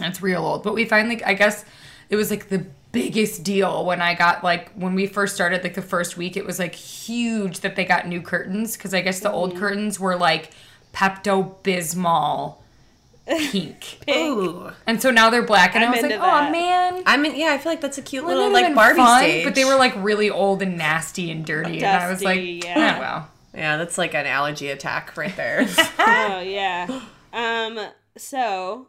[0.00, 0.62] It's real old.
[0.62, 1.64] But we finally I guess
[2.10, 5.74] it was like the biggest deal when I got like when we first started like
[5.74, 9.20] the first week it was like huge that they got new curtains cuz I guess
[9.20, 9.58] the old Mm-hmm.
[9.60, 10.50] curtains were like
[10.94, 12.56] Pepto Bismol
[13.26, 13.98] pink.
[14.10, 14.70] Ooh.
[14.86, 17.36] and so now they're black and I'm I was like, into "Oh man." I mean,
[17.36, 19.20] yeah, I feel like that's a cute Wouldn't little like been Barbie fun?
[19.22, 19.44] stage.
[19.44, 22.62] But they were like really old and nasty and dirty, and I was like, Dusty,
[22.64, 22.94] yeah.
[22.96, 25.66] "Oh well." yeah, that's like an allergy attack right there.
[25.98, 27.00] oh yeah.
[27.34, 27.78] Um.
[28.16, 28.88] So,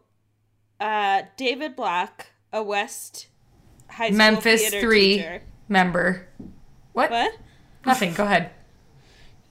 [0.80, 3.28] uh, David Black, a West
[3.90, 5.42] High School Memphis theater three teacher.
[5.68, 6.28] member.
[6.94, 7.12] What?
[7.12, 7.32] What?
[7.86, 8.14] Nothing.
[8.14, 8.52] Go ahead.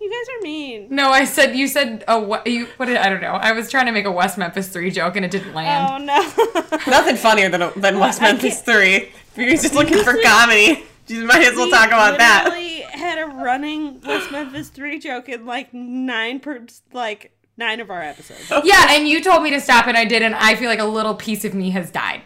[0.01, 0.87] You guys are mean.
[0.91, 2.47] No, I said you said a what?
[2.47, 2.87] You what?
[2.87, 3.33] Did, I don't know.
[3.33, 5.89] I was trying to make a West Memphis three joke and it didn't land.
[5.93, 6.79] Oh no.
[6.87, 8.95] Nothing funnier than than West I Memphis can't- Three.
[8.97, 12.45] If you're just looking for comedy, you might as well We talk about that.
[12.45, 17.91] literally had a running West Memphis three joke in like nine per like nine of
[17.91, 18.53] our episodes.
[18.65, 20.85] Yeah, and you told me to stop and I did, and I feel like a
[20.85, 22.23] little piece of me has died.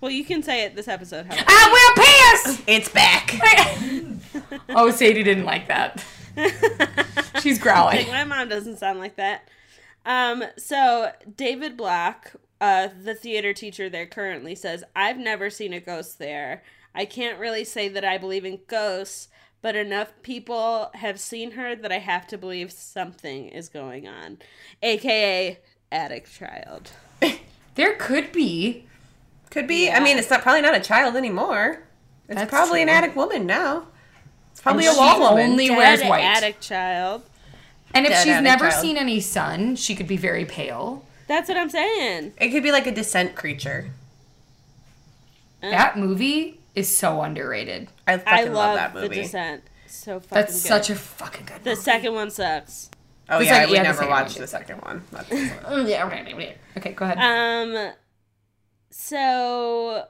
[0.00, 1.26] Well, you can say it this episode.
[1.26, 1.44] However.
[1.46, 2.62] I will piss.
[2.66, 3.38] It's back.
[4.70, 6.04] oh, Sadie didn't like that.
[7.42, 7.98] She's growling.
[7.98, 9.48] Like, my mom doesn't sound like that.
[10.06, 15.80] Um, so David Black, uh, the theater teacher there currently says, I've never seen a
[15.80, 16.62] ghost there.
[16.94, 19.28] I can't really say that I believe in ghosts,
[19.60, 24.38] but enough people have seen her that I have to believe something is going on.
[24.82, 25.58] AKA
[25.92, 26.92] addict child.
[27.76, 28.88] There could be.
[29.50, 29.90] Could be.
[29.90, 31.82] I mean, it's not probably not a child anymore.
[32.28, 32.96] It's That's probably an true.
[32.96, 33.86] addict woman now.
[34.52, 35.50] It's probably And a wall she woman.
[35.52, 36.22] only wears white.
[36.22, 37.22] addict child.
[37.92, 38.80] And if Dead she's never child.
[38.82, 41.04] seen any sun, she could be very pale.
[41.26, 42.34] That's what I'm saying.
[42.40, 43.90] It could be like a descent creature.
[45.60, 47.88] That movie is so underrated.
[48.06, 49.14] I I love, love, that the movie.
[49.16, 49.62] Descent.
[49.86, 50.68] So fucking That's good.
[50.68, 51.64] such a fucking good.
[51.64, 51.82] The movie.
[51.82, 52.90] second one sucks.
[53.28, 54.40] Oh The yeah, second- I would yeah, never second watch one.
[54.40, 55.02] the second one.
[55.12, 56.56] That's- Mm, yeah, okay, okay.
[56.78, 57.18] Okay, go ahead.
[57.18, 57.92] Um,
[58.90, 60.06] so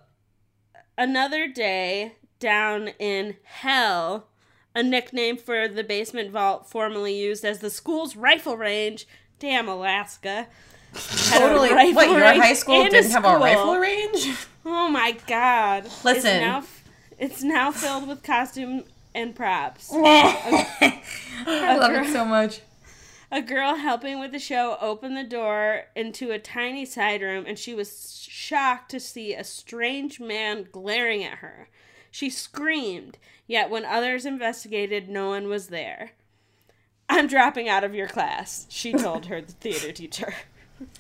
[0.99, 4.29] another day down in hell,
[4.75, 9.07] a nickname for the basement vault formerly used as the school's rifle range.
[9.39, 10.49] Damn, Alaska.
[10.95, 11.73] Totally.
[11.93, 13.41] What your high school didn't have a school.
[13.41, 14.29] rifle range?
[14.65, 15.87] Oh my god!
[15.87, 16.41] It's Listen.
[16.41, 16.65] now,
[17.19, 19.91] it's now filled with costume and props.
[19.95, 21.03] I
[21.47, 22.61] love it so much.
[23.33, 27.57] A girl helping with the show opened the door into a tiny side room and
[27.57, 31.69] she was shocked to see a strange man glaring at her.
[32.11, 36.11] She screamed, yet when others investigated, no one was there.
[37.09, 40.35] I'm dropping out of your class, she told her the theater teacher.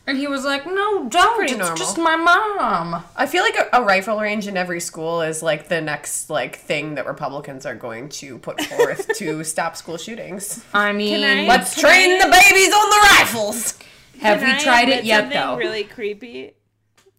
[0.07, 1.37] And he was like, "No, don't.
[1.37, 1.77] Pretty it's normal.
[1.77, 5.69] just my mom." I feel like a, a rifle range in every school is like
[5.69, 10.65] the next like thing that Republicans are going to put forth to stop school shootings.
[10.75, 13.79] I mean, I- Let's train I- the babies on the rifles.
[14.21, 15.57] have Can we I tried it yet, though?
[15.57, 16.55] Really creepy.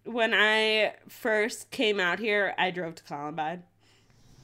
[0.03, 3.63] When I first came out here, I drove to Columbine.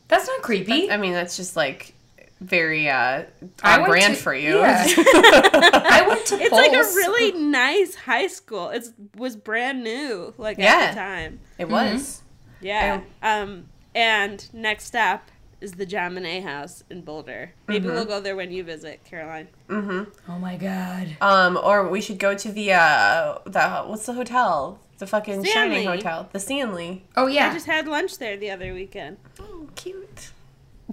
[0.07, 0.89] That's not creepy.
[0.89, 1.93] I mean, that's just like
[2.41, 3.23] very uh
[3.63, 4.57] I on brand to- for you.
[4.59, 4.85] yeah.
[4.97, 8.69] I went to It's like a really nice high school.
[8.69, 10.65] It was brand new, like Yeah.
[10.65, 11.39] at the time.
[11.57, 12.21] it was.
[12.61, 13.01] Yeah.
[13.21, 13.65] Um.
[13.95, 17.51] And next stop is the JonBenét House in Boulder.
[17.67, 19.47] Maybe we'll go there when you visit, Caroline.
[19.69, 20.31] Mm-hmm.
[20.31, 21.17] Oh my god.
[21.19, 24.79] Um, or we should go to the uh the what's the hotel?
[24.99, 27.03] The fucking Shining Hotel, the Stanley.
[27.15, 27.49] Oh yeah.
[27.49, 29.17] I just had lunch there the other weekend.
[29.39, 30.29] Oh, cute.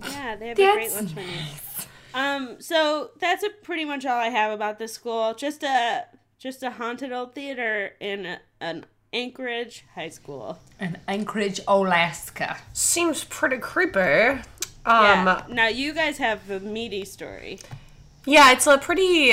[0.02, 1.30] Yeah, they have a great lunch menu.
[2.14, 2.56] Um.
[2.60, 5.34] So that's a pretty much all I have about this school.
[5.34, 6.04] Just a
[6.38, 10.58] just a haunted old theater in a, an Anchorage high school.
[10.80, 12.58] In Anchorage, Alaska.
[12.72, 14.00] Seems pretty creepy.
[14.00, 14.42] Um,
[14.86, 15.42] Yeah.
[15.48, 17.58] now you guys have a meaty story.
[18.26, 19.32] Yeah, it's a pretty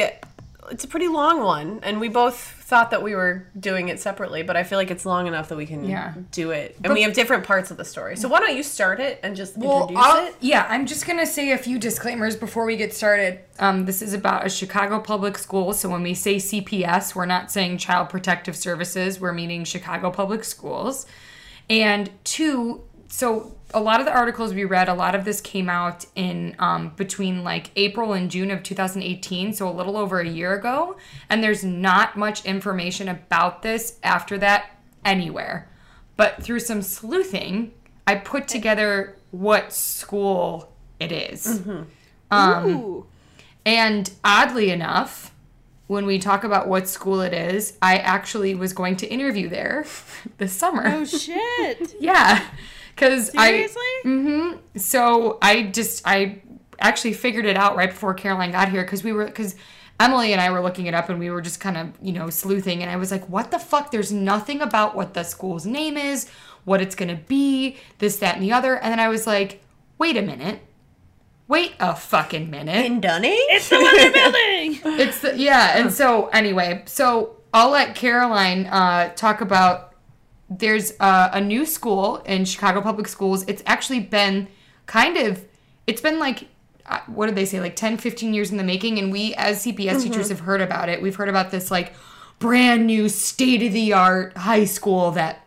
[0.72, 4.44] it's a pretty long one, and we both thought that we were doing it separately,
[4.44, 6.14] but I feel like it's long enough that we can Yeah.
[6.32, 8.16] do it, and we have different parts of the story.
[8.16, 10.36] So why don't you start it and just Well, introduce I'll- it?
[10.40, 13.40] yeah, I'm just gonna say a few disclaimers before we get started.
[13.60, 17.52] Um, this is about a Chicago public school, so when we say CPS, we're not
[17.52, 19.20] saying Child Protective Services.
[19.20, 21.06] We're meaning Chicago Public Schools.
[21.70, 25.70] And two, so a lot of the articles we read, a lot of this came
[25.70, 30.28] out in um, between like April and June of 2018, so a little over a
[30.28, 30.98] year ago.
[31.30, 35.70] And there's not much information about this after that anywhere.
[36.18, 37.74] But through some sleuthing,
[38.06, 41.62] I put together what school it is.
[42.70, 43.06] Ooh.
[43.66, 45.34] And oddly enough,
[45.88, 49.86] when we talk about what school it is, I actually was going to interview there
[50.38, 50.84] this summer.
[50.86, 51.96] Oh shit.
[52.00, 52.44] Yeah,
[53.02, 53.48] because I.
[53.48, 53.82] Seriously?
[54.06, 54.78] Mm-hmm.
[54.78, 56.42] So I just I
[56.80, 59.56] actually figured it out right before Caroline got here because we were because
[60.00, 62.30] Emily and I were looking it up and we were just kind of you know
[62.30, 63.92] sleuthing and I was like, what the fuck?
[63.92, 66.30] There's nothing about what the school's name is,
[66.64, 68.76] what it's gonna be, this, that, and the other.
[68.76, 69.62] And then I was like,
[69.98, 70.62] wait a minute.
[71.48, 72.86] Wait a fucking minute.
[72.86, 73.36] In Dunning?
[73.50, 75.00] It's the Wonder Building.
[75.02, 79.91] It's the yeah, and so anyway, so I'll let Caroline uh, talk about.
[80.52, 83.44] There's uh, a new school in Chicago Public Schools.
[83.48, 84.48] It's actually been
[84.86, 85.46] kind of,
[85.88, 86.50] it's been like,
[86.86, 89.00] uh, what did they say, like 10, 15 years in the making.
[89.00, 91.02] And we, as CPS teachers, have heard about it.
[91.02, 91.94] We've heard about this like
[92.40, 95.46] brand new state of the art high school that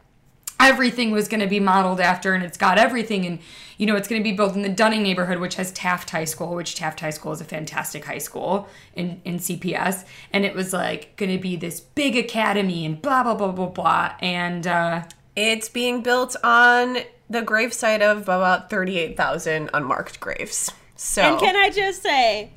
[0.58, 3.38] everything was going to be modeled after and it's got everything and
[3.78, 6.24] you know it's going to be built in the dunning neighborhood which has taft high
[6.24, 10.54] school which taft high school is a fantastic high school in, in cps and it
[10.54, 14.66] was like going to be this big academy and blah blah blah blah blah and
[14.66, 15.02] uh
[15.37, 20.70] It's being built on the gravesite of about 38,000 unmarked graves.
[20.94, 22.52] So, And can I just say,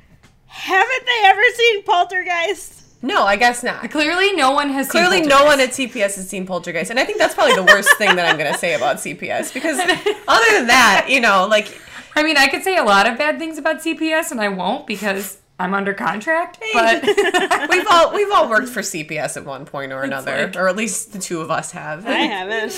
[0.46, 2.77] haven't they ever seen Poltergeist?
[3.02, 3.90] No, I guess not.
[3.90, 7.04] clearly no one has seen Clearly, no one at CPS has seen Poltergeist, and I
[7.04, 10.52] think that's probably the worst thing that I'm going to say about CPS because other
[10.52, 11.80] than that, you know, like
[12.16, 14.86] i mean i could say a lot of bad things about cps and i won't
[14.88, 17.02] because i'm under contract but
[17.70, 20.74] we've all we've all worked for CPS at one point or another, like- or at
[20.74, 22.06] least the two of us have.
[22.06, 22.72] I haven't.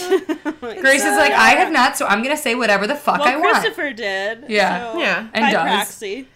[0.61, 3.37] grace is like i have not so i'm going to say whatever the fuck i
[3.37, 4.44] well, want Christopher did.
[4.48, 4.92] Yeah.
[4.92, 5.28] so Yeah.
[5.33, 5.62] And by does.
[5.62, 6.26] proxy.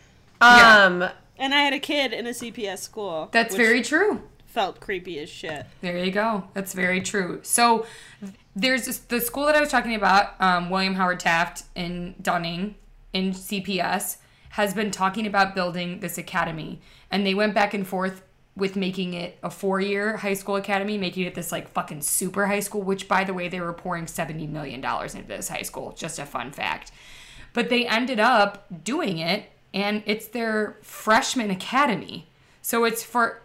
[0.40, 3.28] Um, And I had a kid in a CPS school.
[3.32, 4.22] that's very true
[4.54, 5.66] felt creepy as shit.
[5.80, 6.44] There you go.
[6.54, 7.40] That's very true.
[7.42, 7.86] So
[8.54, 12.76] there's this, the school that I was talking about, um, William Howard Taft in Dunning
[13.12, 14.18] in CPS,
[14.50, 16.80] has been talking about building this academy.
[17.10, 18.22] And they went back and forth
[18.56, 22.46] with making it a four year high school academy, making it this like fucking super
[22.46, 25.92] high school, which by the way, they were pouring $70 million into this high school.
[25.96, 26.92] Just a fun fact.
[27.52, 32.26] But they ended up doing it, and it's their freshman academy.
[32.62, 33.42] So it's for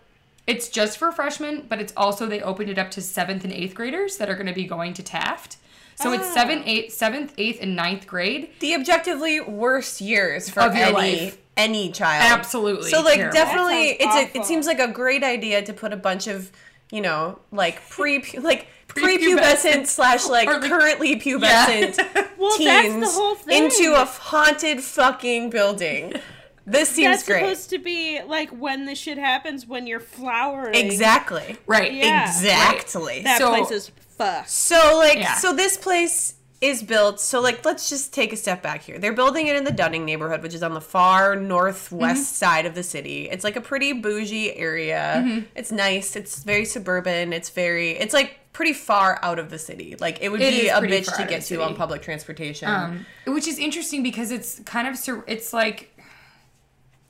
[0.47, 3.75] it's just for freshmen, but it's also they opened it up to seventh and eighth
[3.75, 5.57] graders that are going to be going to Taft.
[5.95, 6.33] So it's ah.
[6.33, 8.51] seventh, eighth, seventh, eighth, and ninth grade.
[8.61, 11.37] the objectively worst years for Of your any life.
[11.57, 12.39] any child.
[12.39, 13.33] Absolutely So like terrible.
[13.33, 16.51] definitely, it's a, it seems like a great idea to put a bunch of
[16.91, 19.37] you know like pre like Prepubescent.
[19.37, 21.97] prepubescent slash like Or, currently pubescent
[22.37, 23.65] Well, teens that's the whole thing.
[23.65, 26.13] into a haunted fucking building.
[26.65, 27.39] This seems That's great.
[27.41, 30.75] supposed to be like when this shit happens when you're flowering.
[30.75, 31.57] Exactly.
[31.65, 31.93] Right.
[31.93, 32.27] Yeah.
[32.27, 33.21] Exactly.
[33.23, 34.49] That So- place is fucked.
[34.49, 35.35] So like Yeah.
[35.35, 38.99] so this place is built so like let's just take a step back here.
[38.99, 42.35] They're building it in the Dunning neighborhood, which is on the far northwest Mm-hmm.
[42.35, 43.29] side of the city.
[43.31, 45.23] It's like a pretty bougie area.
[45.25, 45.45] Mm-hmm.
[45.55, 46.15] It's nice.
[46.15, 47.33] It's very suburban.
[47.33, 49.95] It's very it's like pretty far out of the city.
[49.99, 52.69] Like it would It be a bitch to get to on public transportation.
[52.69, 55.97] Um, which is interesting because it's kind of sur- it's like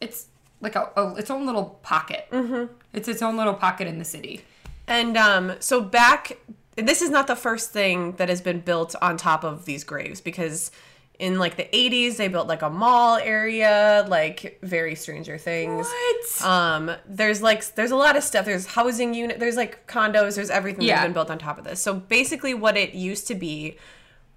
[0.02, 0.28] it's
[0.62, 2.28] like a, a its own little pocket.
[2.32, 2.73] Mm-hmm.
[2.93, 4.41] It's its own little pocket in the city.
[4.88, 6.38] And um, so back,
[6.75, 10.19] this is not the first thing that has been built on top of these graves
[10.19, 10.71] because
[11.19, 15.86] in like the 80s they built like a mall area, like very Stranger Things.
[15.88, 16.45] What?
[16.45, 18.45] Um, there's like there's a lot of stuff.
[18.45, 19.39] There's housing unit.
[19.39, 20.36] There's like condos.
[20.36, 20.95] There's everything Yeah.
[20.95, 21.82] that's been built on top of this.
[21.82, 23.77] So basically, what it used to be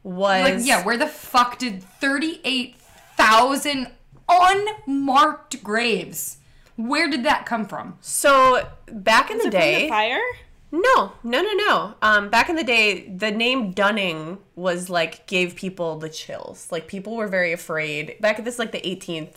[0.02, 3.88] was Like, yeah, where the fuck did 38,000
[4.28, 6.38] unmarked graves?
[6.76, 7.98] Where did that come from?
[8.00, 10.20] So back in the Is it from day, the fire?
[10.72, 11.94] No, no, no, no.
[12.00, 16.68] Um, back in the day, the name Dunning was like gave people the chills.
[16.72, 18.16] Like people were very afraid.
[18.20, 19.34] Back at this, like the 18th,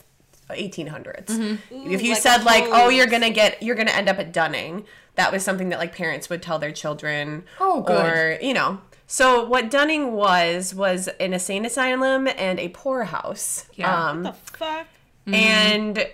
[0.50, 1.60] 1800s.
[1.72, 4.86] If you like said like, "Oh, you're gonna get, you're gonna end up at Dunning,"
[5.16, 7.44] that was something that like parents would tell their children.
[7.60, 8.06] Oh, good.
[8.06, 8.80] Or you know.
[9.08, 13.66] So what Dunning was was an insane asylum and a poorhouse.
[13.76, 14.10] Yeah.
[14.10, 14.88] Um, The fuck?
[15.28, 16.08] and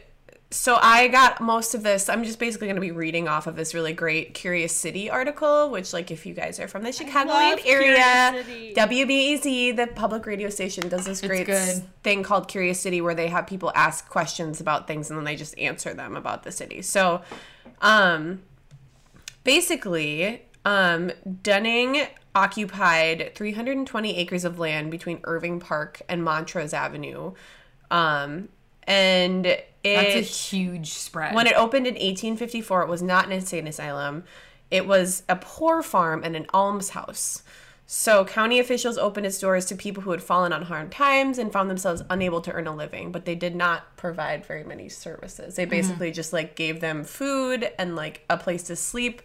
[0.51, 2.09] so I got most of this.
[2.09, 5.69] I'm just basically going to be reading off of this really great Curious City article,
[5.69, 8.43] which, like, if you guys are from the Chicagoland area,
[8.75, 11.47] WBEZ, the public radio station, does this great
[12.03, 15.37] thing called Curious City where they have people ask questions about things and then they
[15.37, 16.81] just answer them about the city.
[16.81, 17.21] So,
[17.81, 18.41] um,
[19.45, 27.33] basically, um, Dunning occupied 320 acres of land between Irving Park and Montrose Avenue.
[27.89, 28.49] Um,
[28.83, 31.33] and it, That's a huge spread.
[31.33, 34.23] when it opened in 1854, it was not an insane asylum.
[34.69, 37.43] It was a poor farm and an almshouse.
[37.93, 41.51] So county officials opened its doors to people who had fallen on hard times and
[41.51, 45.55] found themselves unable to earn a living, but they did not provide very many services.
[45.55, 45.71] They mm-hmm.
[45.71, 49.21] basically just like gave them food and like a place to sleep.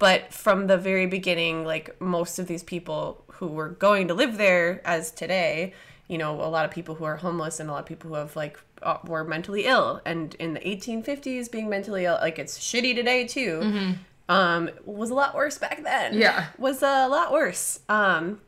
[0.00, 4.38] But from the very beginning, like most of these people who were going to live
[4.38, 5.72] there as today,
[6.10, 8.16] you know, a lot of people who are homeless and a lot of people who
[8.16, 10.00] have like uh, were mentally ill.
[10.04, 13.94] And in the 1850s, being mentally ill, like it's shitty today too.
[14.28, 16.14] Um, was a lot worse back then.
[16.14, 16.46] Yeah.
[16.58, 17.78] was a lot worse.
[17.88, 18.40] Um,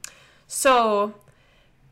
[0.49, 1.15] so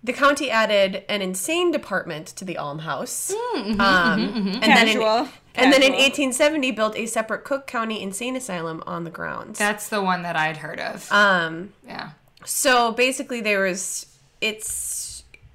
[0.03, 3.31] the county added an insane department to the almhouse.
[3.55, 5.29] um, and then in, Casual.
[5.55, 9.57] and then in 1870 built a separate Cook County insane asylum on the grounds.
[9.57, 11.11] That's the one that I'd heard of.
[11.13, 12.11] um, yeah.
[12.45, 14.07] so basically there was
[14.41, 15.00] it's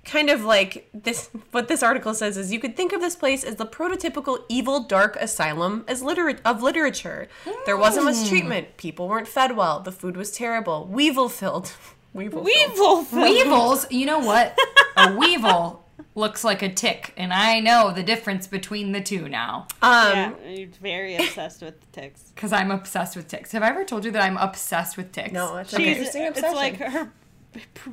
[0.06, 3.43] kind of like this what this article says is you could think of this place
[3.43, 7.28] as the prototypical evil dark asylum as liter- of literature
[7.66, 11.74] there wasn't much treatment people weren't fed well the food was terrible weevil filled
[12.14, 12.43] weevil.
[12.43, 13.06] Weevil.
[13.12, 14.58] Weevils, you know what?
[14.95, 15.84] A weevil
[16.14, 19.68] looks like a tick, and I know the difference between the two now.
[19.82, 22.22] um yeah, you're very obsessed with ticks.
[22.36, 23.51] Because I'm obsessed with ticks.
[23.51, 25.34] Have I ever told you that I'm obsessed with ticks?
[25.34, 27.12] no it's an She's, interesting it's obsession like her p-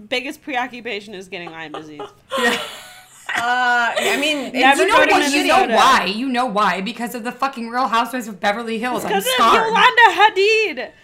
[0.08, 2.00] biggest preoccupation is getting Lyme disease.
[3.34, 5.32] uh i mean Never You know what?
[5.32, 6.04] You know why?
[6.04, 6.80] You know why?
[6.82, 9.04] Because of the fucking Real Housewives of Beverly Hills.
[9.04, 9.66] I'm Because of scarred.
[9.68, 10.90] Yolanda Hadid.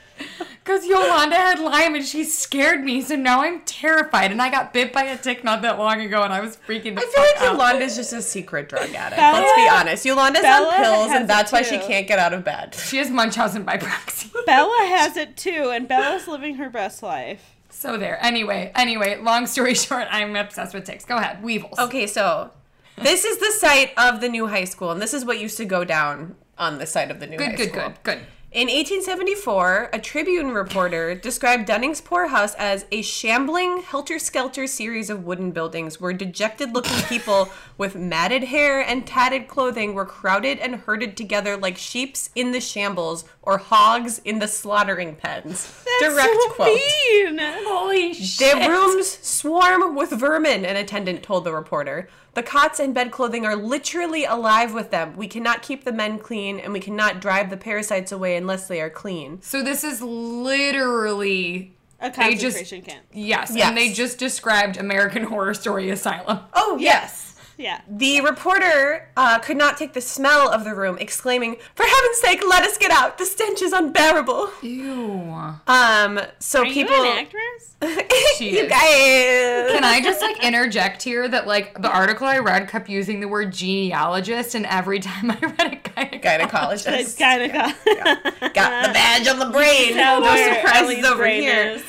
[0.65, 4.31] Because Yolanda had Lyme and she scared me, so now I'm terrified.
[4.33, 6.95] And I got bit by a tick not that long ago, and I was freaking.
[6.95, 7.53] The I feel like fuck out.
[7.53, 9.17] Yolanda's just a secret drug addict.
[9.19, 10.05] Bella- Let's be honest.
[10.05, 12.75] Yolanda's Bella on pills, and that's why she can't get out of bed.
[12.75, 14.31] She has Munchausen by proxy.
[14.45, 17.55] Bella has it too, and Bella's living her best life.
[17.79, 18.19] So there.
[18.25, 19.19] Anyway, anyway.
[19.21, 21.05] Long story short, I'm obsessed with ticks.
[21.05, 21.43] Go ahead.
[21.43, 21.79] Weevils.
[21.79, 22.51] Okay, so
[22.97, 25.65] this is the site of the new high school, and this is what used to
[25.65, 27.67] go down on the site of the new high school.
[27.67, 27.73] Good.
[27.73, 27.95] Good.
[28.03, 28.03] Good.
[28.03, 28.27] Good.
[28.51, 35.27] In 1874, a Tribune reporter described Dunning's poorhouse as a shambling, helter skelter series of
[35.27, 40.77] wooden buildings where dejected looking people with matted hair and tatted clothing were crowded and
[40.77, 45.85] herded together like sheeps in the shambles or hogs in the slaughtering pens.
[46.01, 46.69] Direct so quote.
[46.69, 47.39] mean.
[47.39, 48.39] Holy shit.
[48.57, 52.09] Their rooms swarm with vermin, an attendant told the reporter.
[52.35, 55.17] The cots and bed clothing are literally alive with them.
[55.17, 58.81] We cannot keep the men clean, and we cannot drive the parasites away unless they
[58.81, 59.41] are clean.
[59.43, 63.07] So this is literally A They just- concentration camp.
[63.13, 63.67] yes, Yes.
[63.69, 66.41] and they just described American Horror Story Asylum.
[66.55, 67.28] Oh, yes.
[67.59, 67.81] Yeah.
[67.89, 72.41] The reporter uh, could not take the smell of the room, exclaiming, For heaven's sake,
[72.49, 73.19] let us get out!
[73.19, 74.49] The stench is unbearable!
[74.63, 75.35] Ew.
[75.67, 76.95] Um, so Are people.
[76.97, 77.75] you an actress?
[78.37, 78.69] She you is.
[78.71, 79.73] guys.
[79.73, 83.27] Can I just like interject here that like the article I read kept using the
[83.29, 87.01] word genealogist, and every time I read a gynecologist, Gynecologist.
[87.01, 89.95] It's kind of Got the badge on the brain.
[89.95, 91.71] Tell no surprises over brain here.
[91.73, 91.85] is.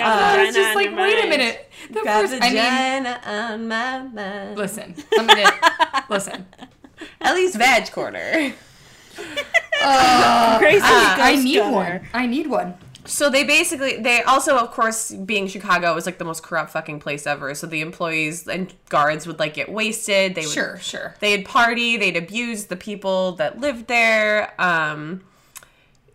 [0.00, 1.70] I was just like, your wait a minute.
[1.92, 4.56] The Got first, I mean, on my mind.
[4.56, 6.46] listen, I'm gonna listen.
[7.20, 8.52] Ellie's vag corner.
[9.12, 11.72] Gracie Uh, I need Gunner.
[11.72, 12.00] one.
[12.14, 12.74] I need one.
[13.04, 17.00] So they basically, they also, of course, being Chicago was like the most corrupt fucking
[17.00, 17.52] place ever.
[17.54, 20.36] So the employees and guards would like get wasted.
[20.36, 21.16] They would, Sure, sure.
[21.18, 21.96] They'd party.
[21.96, 24.54] They'd abuse the people that lived there.
[24.60, 25.22] Um,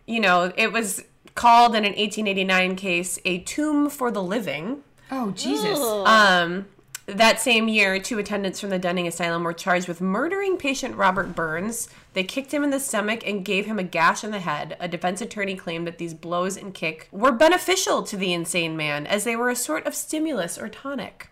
[0.06, 1.04] you know, it was
[1.34, 4.82] called in an 1889 case a tomb for the living.
[5.10, 5.78] Oh Jesus.
[5.78, 6.66] Um,
[7.06, 11.34] that same year, two attendants from the Dunning Asylum were charged with murdering patient Robert
[11.34, 11.88] Burns.
[12.12, 14.76] They kicked him in the stomach and gave him a gash in the head.
[14.78, 19.06] A defense attorney claimed that these blows and kick were beneficial to the insane man,
[19.06, 21.30] as they were a sort of stimulus or tonic.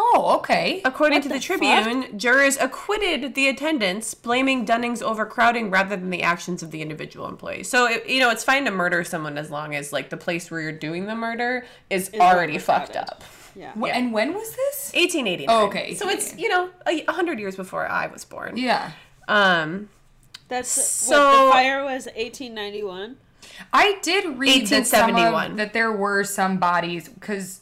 [0.00, 0.80] Oh, okay.
[0.84, 1.58] According to the, the fuck?
[1.58, 7.26] Tribune, jurors acquitted the attendants, blaming Dunning's overcrowding rather than the actions of the individual
[7.26, 7.64] employee.
[7.64, 10.50] So, it, you know, it's fine to murder someone as long as, like, the place
[10.50, 13.24] where you're doing the murder is, already fucked up.
[13.56, 13.72] Yeah.
[13.72, 14.92] Wh- And when was this?
[14.94, 15.46] 1889.
[15.48, 18.56] Oh, okay, So it's, you know, a a hundred years before I was born.
[18.56, 18.92] Yeah.
[19.26, 19.88] Um,
[20.46, 23.16] That's So- what the fire was 1891.
[23.72, 25.50] I did read that, some 1871.
[25.52, 27.60] of, that there were some bodies because,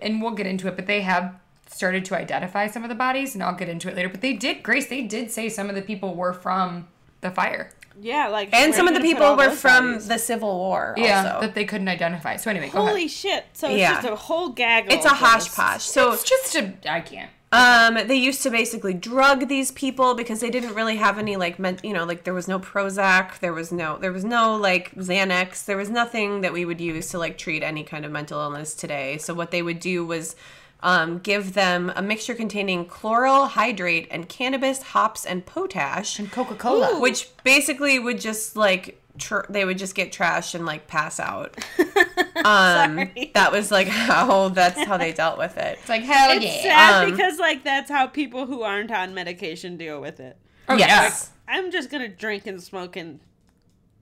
[0.00, 1.34] and we'll get into it, but they have
[1.68, 4.08] started to identify some of the bodies, and I'll get into it later.
[4.08, 6.88] But they did, Grace, they did say some of the people were from
[7.20, 7.70] the fire.
[8.00, 10.08] Yeah, like And some of the you gonna put people were from bodies?
[10.08, 10.94] the Civil War.
[10.96, 12.36] Yeah, that they couldn't identify.
[12.36, 13.10] So anyway, go Holy ahead.
[13.10, 13.44] shit!
[13.54, 13.94] So it's Yeah.
[13.94, 14.92] just a whole gaggle.
[14.92, 15.28] Of It's a of this.
[15.28, 15.82] hosh posh.
[15.82, 16.74] So It's just a.
[16.88, 17.30] I can't.
[17.50, 21.58] Um, they used to basically drug these people because they didn't really have any like
[21.58, 24.94] men- you know like there was no Prozac, there was no there was no like
[24.94, 28.38] Xanax, there was nothing that we would use to like treat any kind of mental
[28.40, 29.16] illness today.
[29.18, 30.36] So what they would do was
[30.80, 36.54] um, give them a mixture containing chloral hydrate and cannabis, hops, and potash, And Coca
[36.54, 37.00] Cola.
[37.00, 41.56] which basically would just like tr- they would just get trashed and like pass out.
[42.38, 43.32] Um, Sorry.
[43.34, 45.76] that was like how that's how they dealt with it.
[45.80, 46.62] It's like hell It's yeah.
[46.62, 50.36] sad Um, because like that's how people who aren't on medication deal with it.
[50.68, 51.32] Oh, Yes.
[51.48, 53.18] I'm just gonna drink and smoke and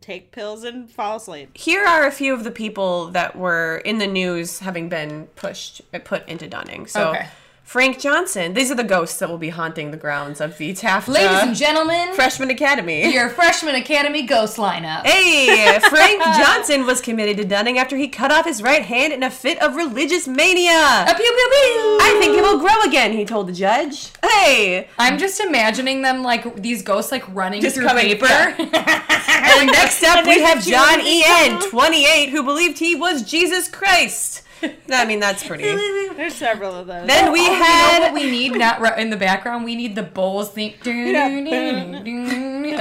[0.00, 1.50] take pills and fall asleep.
[1.54, 5.82] Here are a few of the people that were in the news having been pushed
[6.04, 6.86] put into Dunning.
[6.86, 7.28] So Okay.
[7.66, 8.54] Frank Johnson.
[8.54, 11.46] These are the ghosts that will be haunting the grounds of the Taft Ladies uh,
[11.48, 13.12] and gentlemen, Freshman Academy.
[13.12, 15.04] your freshman academy ghost lineup.
[15.04, 19.24] Hey, Frank Johnson was committed to Dunning after he cut off his right hand in
[19.24, 20.70] a fit of religious mania.
[20.70, 21.98] A pew pew pew.
[22.02, 24.12] I think it will grow again, he told the judge.
[24.24, 28.26] Hey, I'm just imagining them like these ghosts like running Just through paper.
[28.58, 31.24] and next up we have John Jew E.
[31.24, 31.58] in N.
[31.58, 34.44] the 28, who believed he was Jesus Christ.
[34.90, 35.64] I mean, that's pretty.
[35.64, 37.06] There's several of those.
[37.06, 39.64] Then we Oh, you know had what we need not ru- in the background.
[39.64, 41.46] We need the bowls thing, and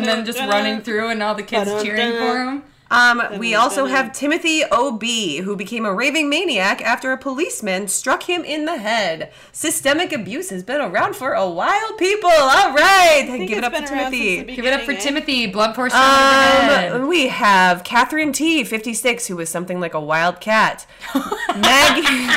[0.05, 2.63] then just running through, and all the kids cheering for him.
[2.91, 8.23] Um, we also have Timothy O.B., who became a raving maniac after a policeman struck
[8.23, 9.31] him in the head.
[9.51, 12.29] Systemic abuse has been around for a while, people.
[12.29, 13.25] All right.
[13.47, 14.55] Give it up to been around since the Timothy.
[14.55, 14.99] Give it up for eh?
[14.99, 15.47] Timothy.
[15.47, 16.91] Blood force down to the head.
[16.91, 20.85] Um, we have Catherine T, 56, who was something like a wild cat.
[21.55, 22.27] Maggie,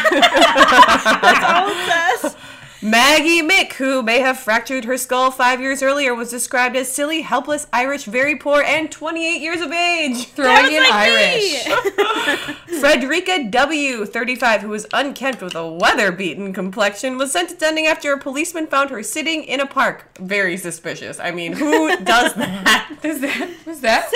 [1.20, 2.34] That's all.
[2.80, 7.22] Maggie Mick, who may have fractured her skull five years earlier, was described as silly,
[7.22, 10.26] helpless, Irish, very poor, and 28 years of age.
[10.28, 11.64] Throwing in like Irish.
[12.80, 17.86] Frederica W., 35, who was unkempt with a weather beaten complexion, was sent to Dunning
[17.86, 20.16] after a policeman found her sitting in a park.
[20.20, 21.18] Very suspicious.
[21.18, 22.84] I mean, who does that?
[23.02, 24.08] Is that was that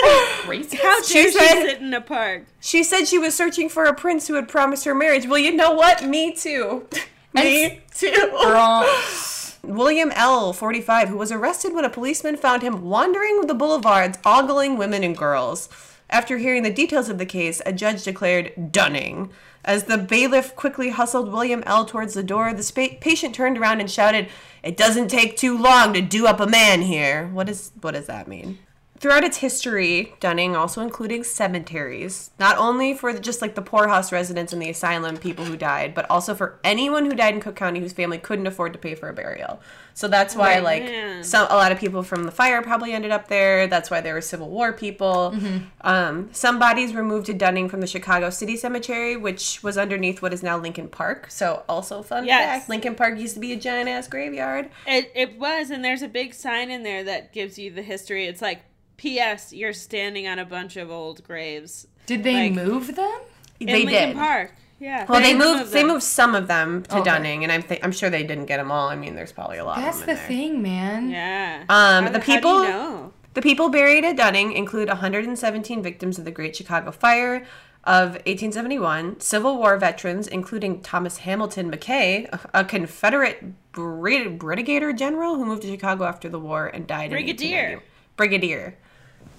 [0.45, 0.75] racist?
[0.79, 2.45] How She she said- sit in a park?
[2.61, 5.27] She said she was searching for a prince who had promised her marriage.
[5.27, 6.05] Well, you know what?
[6.05, 6.87] Me too.
[7.33, 8.11] Me too.
[8.11, 8.85] Girl.
[9.63, 14.77] William L., 45, who was arrested when a policeman found him wandering the boulevards, ogling
[14.77, 15.69] women and girls.
[16.09, 19.31] After hearing the details of the case, a judge declared Dunning.
[19.63, 21.85] As the bailiff quickly hustled William L.
[21.85, 24.27] towards the door, the spa- patient turned around and shouted,
[24.61, 27.27] It doesn't take too long to do up a man here.
[27.29, 28.59] What, is, what does that mean?
[29.03, 34.13] Throughout its history, Dunning also including cemeteries, not only for the, just like the poorhouse
[34.13, 37.57] residents and the asylum people who died, but also for anyone who died in Cook
[37.57, 39.59] County whose family couldn't afford to pay for a burial.
[39.93, 40.63] So that's why Right.
[40.63, 41.21] like Man.
[41.25, 43.67] some a lot of people from the fire probably ended up there.
[43.67, 45.35] That's why there were Civil War people.
[45.81, 50.21] Um, some bodies were moved to Dunning from the Chicago City Cemetery, which was underneath
[50.21, 51.29] what is now Lincoln Park.
[51.29, 52.59] So also fun Yes.
[52.59, 54.69] fact: Lincoln Park used to be a giant ass graveyard.
[54.87, 58.27] It, it was, and there's a big sign in there that gives you the history.
[58.27, 58.61] It's like,
[58.97, 59.53] P.S.
[59.53, 61.87] You're standing on a bunch of old graves.
[62.05, 63.19] Did they Like- move them?
[63.59, 64.17] In they Lincoln did.
[64.17, 64.55] Park.
[64.79, 65.05] Yeah.
[65.07, 65.59] Well, they did moved.
[65.59, 67.03] move They moved some of them to Okay.
[67.03, 68.89] Dunning, and I'm th- I'm sure they didn't get them all.
[68.89, 69.77] I mean, there's probably a lot.
[69.77, 70.27] That's of the them in there.
[70.27, 71.09] thing, man.
[71.09, 71.63] Yeah.
[71.69, 73.13] Um, How the how do you people- know?
[73.33, 77.45] The people buried at Dunning include 117 victims of the Great Chicago Fire
[77.85, 85.35] of 1871, Civil War veterans, including Thomas Hamilton McCray, a- a Confederate bri- brigadier general
[85.35, 87.09] who moved to Chicago after the war and died.
[87.11, 87.59] Brigadier.
[87.59, 87.85] In 1890.
[88.17, 88.77] Brigadier.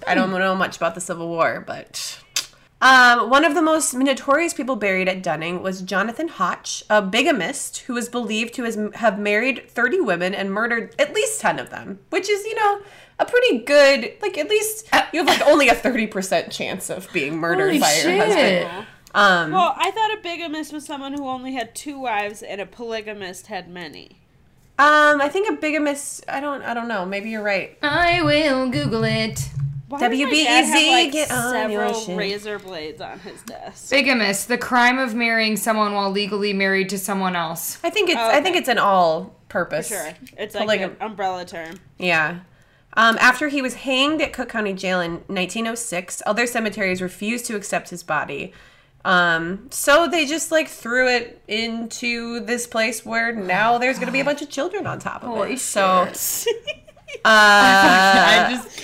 [0.07, 2.19] I don't know much about the Civil War, but
[2.81, 7.79] um, one of the most notorious people buried at Dunning was Jonathan Hoch, a bigamist
[7.79, 11.99] who was believed to have married 30 women and murdered at least 10 of them,
[12.09, 12.81] which is, you know,
[13.17, 17.37] a pretty good, like, at least you have, like, only a 30% chance of being
[17.37, 18.85] murdered Holy by your husband.
[19.15, 22.65] Um, Well, I thought a bigamist was someone who only had two wives and a
[22.65, 24.19] polygamist had many.
[24.77, 27.77] um, I think a bigamist, I don't, I don't know, maybe you're right.
[27.81, 29.49] I will Google it.
[29.87, 32.17] Why WBEZ, dad have, like, get on your several shit.
[32.17, 33.91] razor blades on his desk?
[33.93, 37.77] Bigamous, the crime of marrying someone while legally married to someone else.
[37.83, 39.87] I think it's, Oh, I think it's an all purpose.
[39.89, 40.09] Sure.
[40.37, 41.79] It's like Polygam- an umbrella term.
[41.99, 42.39] Yeah.
[42.97, 47.55] Um, after he was hanged at Cook County Jail in 1906, other cemeteries refused to
[47.55, 48.53] accept his body.
[49.03, 54.11] Um, so they just like threw it into this place where now there's going to
[54.13, 55.59] be a bunch of children on top of Holy it.
[55.59, 56.09] So
[57.25, 58.75] I just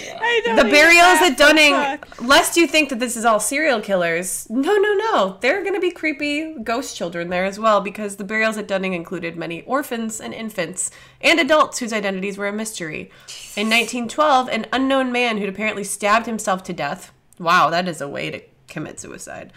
[0.46, 2.22] the burials at Dunning, fuck.
[2.22, 4.50] lest you think that this is all serial killers.
[4.50, 5.38] No, no, no.
[5.42, 8.68] There are going to be creepy ghost children there as well because the burials at
[8.68, 13.12] Dunning included many orphans and infants and adults whose identities were a mystery.
[13.56, 17.12] In 1912, an unknown man who'd apparently stabbed himself to death.
[17.40, 19.52] Wow, that is a way to commit suicide.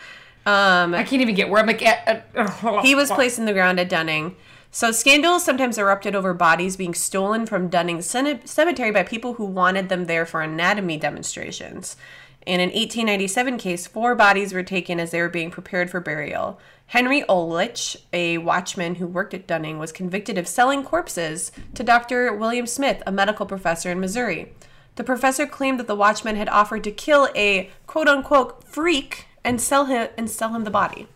[0.46, 1.82] Um, I can't even get where I'm like.
[1.82, 4.36] Uh, uh, he was placed in the ground at Dunning.
[4.74, 9.88] So scandals sometimes erupted over bodies being stolen from Dunning Cemetery by people who wanted
[9.88, 11.96] them there for anatomy demonstrations.
[12.44, 16.58] In an 1897 case, four bodies were taken as they were being prepared for burial.
[16.86, 22.34] Henry Ulrich, a watchman who worked at Dunning, was convicted of selling corpses to Dr.
[22.34, 24.52] William Smith, a medical professor in Missouri.
[24.96, 29.60] The professor claimed that the watchman had offered to kill a quote unquote freak and
[29.60, 31.06] sell him and sell him the body.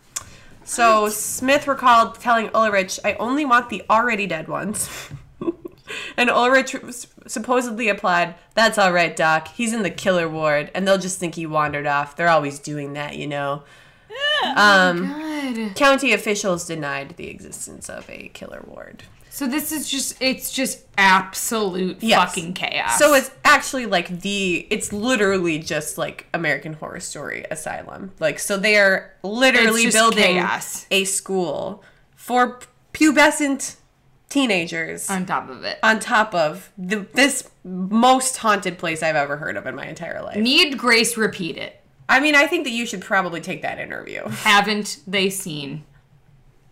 [0.69, 4.87] So Smith recalled telling Ulrich, "I only want the already dead ones."
[6.17, 6.75] and Ulrich
[7.25, 9.47] supposedly replied, "That's all right, Doc.
[9.47, 12.15] He's in the killer ward, and they'll just think he wandered off.
[12.15, 13.63] They're always doing that, you know."
[14.55, 15.75] Um, God.
[15.75, 19.03] county officials denied the existence of a killer ward.
[19.39, 22.19] So this is just it's just absolute Yes.
[22.19, 22.99] fucking chaos.
[22.99, 28.11] So it's actually like the it's literally just like American Horror Story Asylum.
[28.19, 30.85] Like so they are literally building chaos.
[30.91, 31.85] a school
[32.17, 32.59] for
[32.93, 33.77] pubescent
[34.27, 35.79] teenagers on top of it.
[35.83, 40.21] on top of the, this most haunted place I've ever heard of in my entire
[40.21, 40.35] life.
[40.35, 41.81] Need Grace repeat it?
[42.09, 44.21] I mean, I think that you should probably take that interview.
[44.27, 45.85] Haven't they seen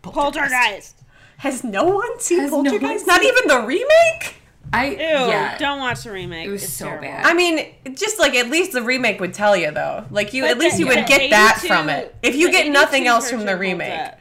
[0.01, 1.03] Poltergeist.
[1.37, 4.35] Has no one seen Has no one seen- Not even the remake?
[4.73, 5.57] I Ew, yeah.
[5.57, 6.45] don't watch the remake.
[6.45, 7.07] It was It's so terrible.
[7.07, 7.25] bad.
[7.25, 10.05] I mean, just like at least the remake would tell you though.
[10.11, 12.13] Like you, But at least you would get that from it.
[12.21, 14.15] If you get nothing else from the remake, holds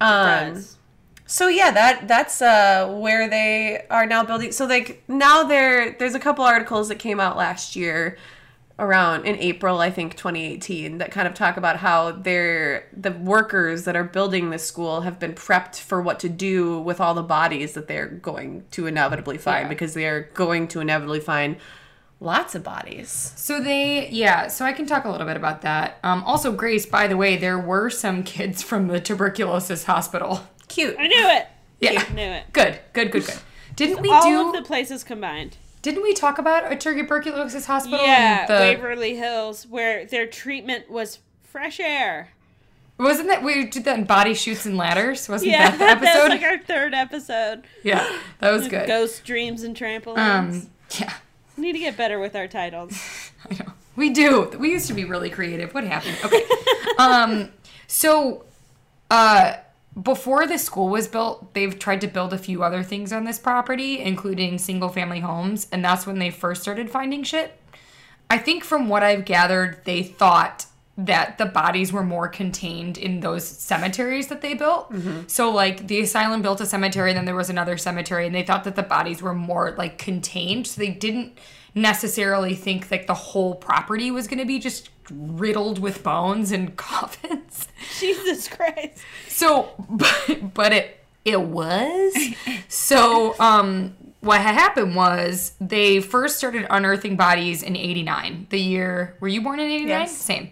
[0.00, 0.54] um.
[0.54, 0.76] Does.
[1.26, 4.52] so yeah, that that's uh where they are now building.
[4.52, 8.16] So like now there there's a couple articles that came out last year
[8.78, 13.84] around in April, I think 2018, that kind of talk about how they're the workers
[13.84, 17.22] that are building this school have been prepped for what to do with all the
[17.22, 19.68] bodies that they're going to inevitably find Yeah.
[19.68, 21.56] because they are going to inevitably find
[22.20, 23.32] lots of bodies.
[23.36, 24.48] So they, yeah.
[24.48, 25.98] So I can talk a little bit about that.
[26.02, 30.40] Um, also, Grace, by the way, there were some kids from the tuberculosis hospital.
[30.68, 30.96] Cute.
[30.98, 31.46] I knew it.
[31.80, 32.44] Yeah, I knew it.
[32.52, 33.38] good, good, good, good.
[33.76, 34.36] Didn't we All do?
[34.38, 35.58] All of the places combined.
[35.84, 38.02] Didn't we talk about a tuberculosis hospital?
[38.06, 42.30] Yeah, the, Waverly Hills, where their treatment was fresh air.
[42.98, 45.28] wasn't that we did that in Body Chutes and Ladders?
[45.28, 46.30] Wasn't Yeah, that the episode?
[46.30, 47.64] that's like our third episode.
[47.82, 48.86] yeah, that was good.
[48.86, 50.16] Ghost dreams and trampolines.
[50.64, 51.12] Um, yeah,
[51.58, 52.98] We need to get better with our titles.
[53.50, 53.72] I know.
[53.94, 54.50] We do.
[54.58, 55.74] We used to be really creative.
[55.74, 56.16] What happened?
[56.24, 56.44] Okay.
[56.98, 57.50] um,
[57.88, 58.46] so,
[59.10, 59.56] uh,
[60.00, 63.38] before the school was built, they've tried to build a few other things on this
[63.38, 67.58] property, including single family homes, and that's when they first started finding shit.
[68.28, 70.66] I think from what I've gathered, they thought
[70.96, 74.92] that the bodies were more contained in those cemeteries that they built.
[74.92, 75.22] Mm-hmm.
[75.26, 78.44] So like the asylum built a cemetery, and then there was another cemetery, and they
[78.44, 80.66] thought that the bodies were more like contained.
[80.66, 81.38] So they didn't
[81.74, 86.76] necessarily think like the whole property was going to be just riddled with bones and
[86.76, 87.68] coffins.
[87.98, 88.98] Jesus Christ.
[89.28, 92.14] So, but, but it it was.
[92.68, 98.48] So, um, what had happened was they first started unearthing bodies in '89.
[98.50, 99.88] The year were you born in '89?
[99.88, 100.16] Yes.
[100.16, 100.50] Same.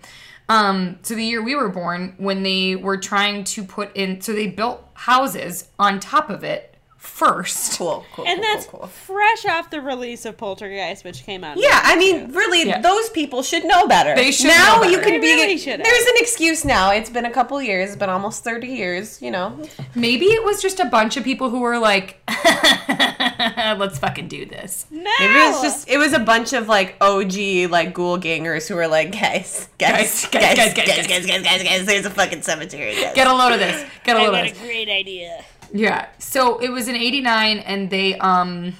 [0.48, 4.32] Um, so the year we were born, when they were trying to put in, so
[4.32, 6.71] they built houses on top of it
[7.02, 7.78] first.
[7.78, 8.88] Cool, cool, And cool, that's cool, cool.
[8.88, 11.56] fresh off the release of Poltergeist, which came out.
[11.58, 12.80] Yeah, I mean, really, Yeah.
[12.80, 14.14] those people should know better.
[14.14, 15.26] They should now know you can They be.
[15.34, 15.84] really should have.
[15.84, 16.90] there's an excuse now.
[16.92, 17.90] It's been a couple years.
[17.90, 19.20] It's been almost thirty years.
[19.20, 19.58] You know,
[19.94, 24.86] Maybe it was just a bunch of people who were like, "Let's fucking do this."
[24.90, 25.10] No!
[25.18, 28.76] maybe it was just it was a bunch of like OG like ghoul gangers who
[28.76, 31.86] were like, guys, guys, Guys, guys, guys, guys, guys, guys, guys, guys, guys, guys.
[31.86, 32.94] There's a fucking cemetery.
[32.94, 33.14] Guys.
[33.14, 33.84] Get a load of this.
[34.04, 34.62] Get a I load got of a this.
[34.62, 35.44] great idea.
[35.72, 36.08] Yeah.
[36.18, 38.74] So it was in 89 and they um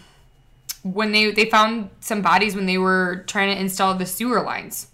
[0.83, 4.89] when they they found some bodies when they were trying to install the sewer lines.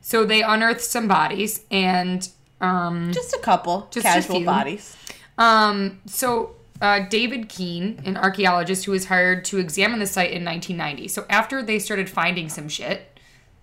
[0.00, 2.28] So they unearthed some bodies and
[2.60, 4.46] um Just a couple Just a casual few.
[4.46, 4.96] bodies.
[5.38, 10.44] um so uh, David Keene, an archaeologist who was hired to examine the site in
[10.44, 11.08] 1990.
[11.08, 13.16] So after they started finding some shit,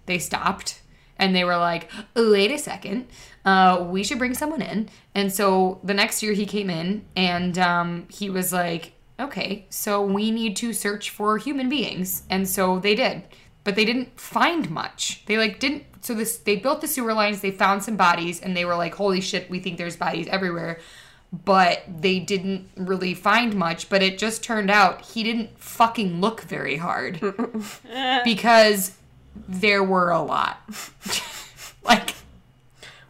[0.05, 0.79] they stopped
[1.21, 3.07] and they were like, wait a second,
[3.45, 4.89] uh, we should bring someone in.
[5.15, 10.03] And so the next year he came in and um, he was like, okay, so
[10.03, 12.23] we need to search for human beings.
[12.29, 13.23] And so they did.
[13.63, 15.23] But they didn't find much.
[15.27, 18.57] They like didn't so this they built the sewer lines, they found some bodies, and
[18.57, 20.79] they were like, holy shit, we think there's bodies everywhere.
[21.31, 23.89] but they didn't really find much.
[23.89, 27.21] But it just turned out he didn't fucking look very hard
[28.25, 28.97] because
[29.47, 30.61] there were a lot.
[31.83, 32.15] like,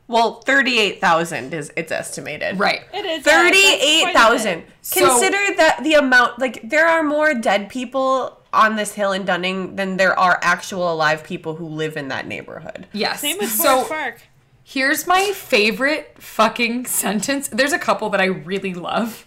[0.08, 2.60] Well, thirty-eight thousand is it's estimated.
[2.60, 2.82] right.
[2.94, 4.64] It is uh, Thirty-eight thousand.
[4.82, 6.40] So- Consider that the amount.
[6.40, 10.92] Like there are more dead people on this hill in Dunning than there are actual
[10.92, 12.86] alive people who live in that neighborhood.
[12.92, 13.22] Yes.
[13.22, 14.22] Same with so Forest Park.
[14.64, 17.48] Here's my favorite fucking sentence.
[17.48, 19.26] There's a couple that I really love.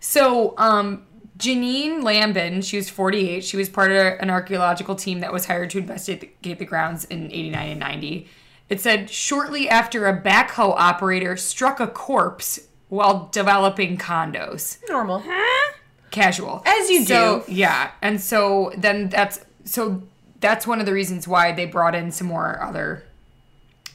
[0.00, 1.04] So, um,
[1.36, 3.44] Janine Lambin, she was 48.
[3.44, 7.26] She was part of an archaeological team that was hired to investigate the grounds in
[7.30, 8.28] 89 and 90.
[8.68, 14.78] It said shortly after a backhoe operator struck a corpse while developing condos.
[14.88, 15.22] Normal.
[15.26, 15.72] Huh?
[16.10, 16.62] Casual.
[16.64, 17.52] As you So, do.
[17.52, 17.90] Yeah.
[18.00, 20.02] And so then that's so
[20.40, 23.04] that's one of the reasons why they brought in some more other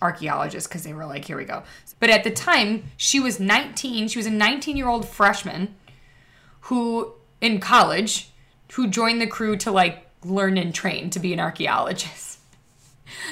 [0.01, 1.63] archaeologists because they were like, here we go.
[1.99, 4.07] But at the time, she was 19.
[4.07, 5.75] She was a 19 year old freshman
[6.61, 8.29] who, in college,
[8.73, 12.29] who joined the crew to like learn and train to be an archaeologist.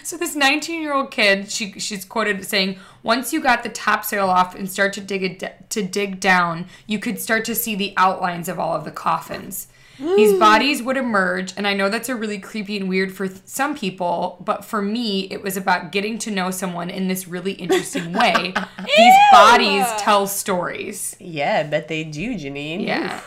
[0.03, 4.29] So this 19 year old kid, she she's quoted saying, "Once you got the topsoil
[4.29, 7.93] off and start to dig it to dig down, you could start to see the
[7.97, 9.67] outlines of all of the coffins."
[9.99, 10.39] These mm.
[10.39, 13.75] bodies would emerge, and I know that's a really creepy and weird for th- some
[13.75, 18.13] people, but for me, it was about getting to know someone in this really interesting
[18.13, 18.53] way.
[18.97, 21.17] These bodies tell stories.
[21.19, 22.85] Yeah, I bet they do, Janine.
[22.85, 23.19] Yeah.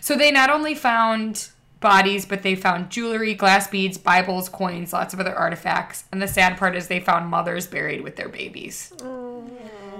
[0.00, 1.48] So they not only found
[1.80, 6.04] bodies, but they found jewelry, glass beads, Bibles, coins, lots of other artifacts.
[6.12, 8.92] And the sad part is they found mothers buried with their babies.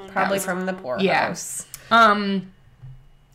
[0.09, 1.67] Probably from the poorhouse.
[1.91, 2.11] Yeah.
[2.11, 2.53] Um.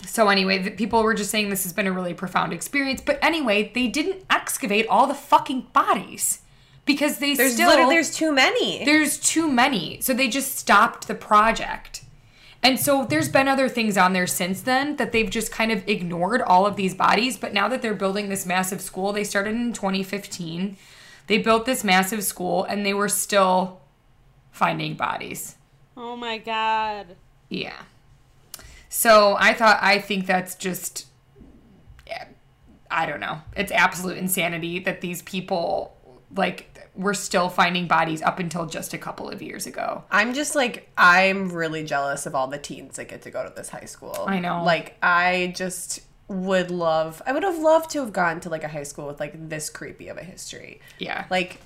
[0.05, 3.01] So anyway, the people were just saying this has been a really profound experience.
[3.01, 6.41] But anyway, they didn't excavate all the fucking bodies
[6.85, 8.85] because they There's still literally there's too many.
[8.85, 9.99] there's too many.
[10.01, 12.03] So they just stopped the project.
[12.65, 15.87] And so there's been other things on there since then that they've just kind of
[15.87, 17.37] ignored all of these bodies.
[17.37, 20.75] But now that they're building this massive school, they started in 2015.
[21.27, 23.81] They built this massive school and they were still
[24.49, 25.57] finding bodies.
[25.95, 27.15] Oh my god.
[27.49, 27.83] Yeah.
[28.89, 31.05] So I thought, I think that's just,
[32.07, 32.25] yeah,
[32.89, 33.41] I don't know.
[33.55, 35.95] It's absolute insanity that these people,
[36.35, 40.03] like, were still finding bodies up until just a couple of years ago.
[40.11, 43.53] I'm just like I'm really jealous of all the teens that get to go to
[43.53, 44.25] this high school.
[44.27, 44.63] I know.
[44.63, 48.67] Like I just would love I would have loved to have gone to like a
[48.69, 50.79] high school with like this creepy of a history.
[50.97, 51.25] Yeah.
[51.29, 51.59] Like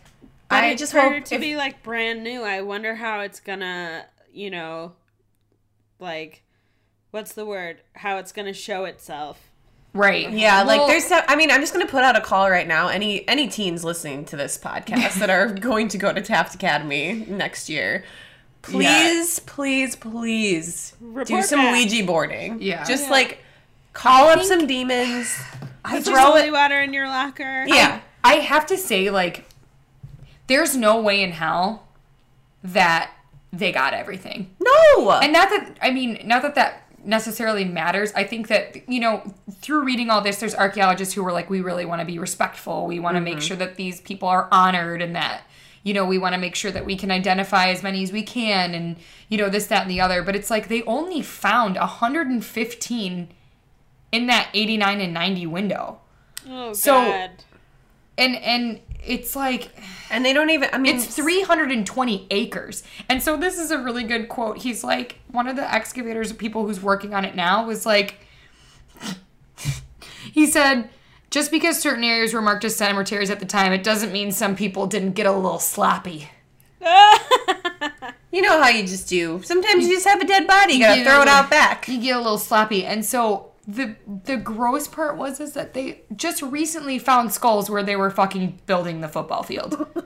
[0.50, 2.42] But I it's just hope to if- be like brand new.
[2.44, 4.94] I wonder how it's gonna, you know,
[6.00, 6.44] like,
[7.12, 7.82] what's the word?
[7.94, 9.49] How it's gonna show itself.
[9.94, 10.30] Right.
[10.32, 12.68] Yeah, like there's some, I mean, I'm just going to put out a call right
[12.68, 12.90] now.
[12.90, 17.26] Any any teens listening to this podcast that are going to go to Taft Academy
[17.28, 18.04] next year,
[18.62, 20.94] please, please, please
[21.26, 21.74] do some back.
[21.74, 22.62] Ouija boarding.
[22.62, 22.84] Yeah.
[22.86, 23.12] Just Yeah.
[23.12, 23.40] like
[23.94, 25.36] call up some demons.
[25.84, 27.66] I throw holy water in your locker.
[27.68, 28.02] Yeah.
[28.24, 29.46] I have to say, like,
[30.48, 31.88] there's no way in hell
[32.64, 33.12] that
[33.52, 34.54] they got everything.
[34.60, 35.10] No.
[35.12, 38.12] And not that, I mean, not that that necessarily matters.
[38.14, 41.62] I think that, you know, through reading all this, there's archaeologists who were like, we
[41.62, 42.88] really want to be respectful.
[42.88, 43.41] We want to make mm-hmm.
[43.41, 45.43] sure that these people are honored and that,
[45.84, 48.24] you know, we want to make sure that we can identify as many as we
[48.24, 48.97] can and,
[49.30, 50.24] you know, this, that, and the other.
[50.24, 53.30] But it's like they only found 115
[54.12, 56.00] in that 89 and 90 window.
[56.47, 57.32] Oh So- god.
[58.18, 59.70] And, and, it's like
[60.10, 62.84] and they don't even I mean it's 320 acres.
[63.08, 64.60] And so this is a really good quote.
[64.60, 68.16] He's like one of the excavators people who's working on it now was like
[70.32, 70.89] he said
[71.30, 74.56] just because certain areas were marked as cemeteries at the time, it doesn't mean some
[74.56, 76.30] people didn't get a little sloppy.
[78.32, 79.41] You know how you just do.
[79.43, 80.74] Sometimes you just have a dead body.
[80.74, 81.88] You gotta You throw know, it out back.
[81.88, 82.86] You get a little sloppy.
[82.86, 83.95] And so the
[84.26, 88.59] the gross part was is that they just recently found skulls where they were fucking
[88.65, 89.86] building the football field.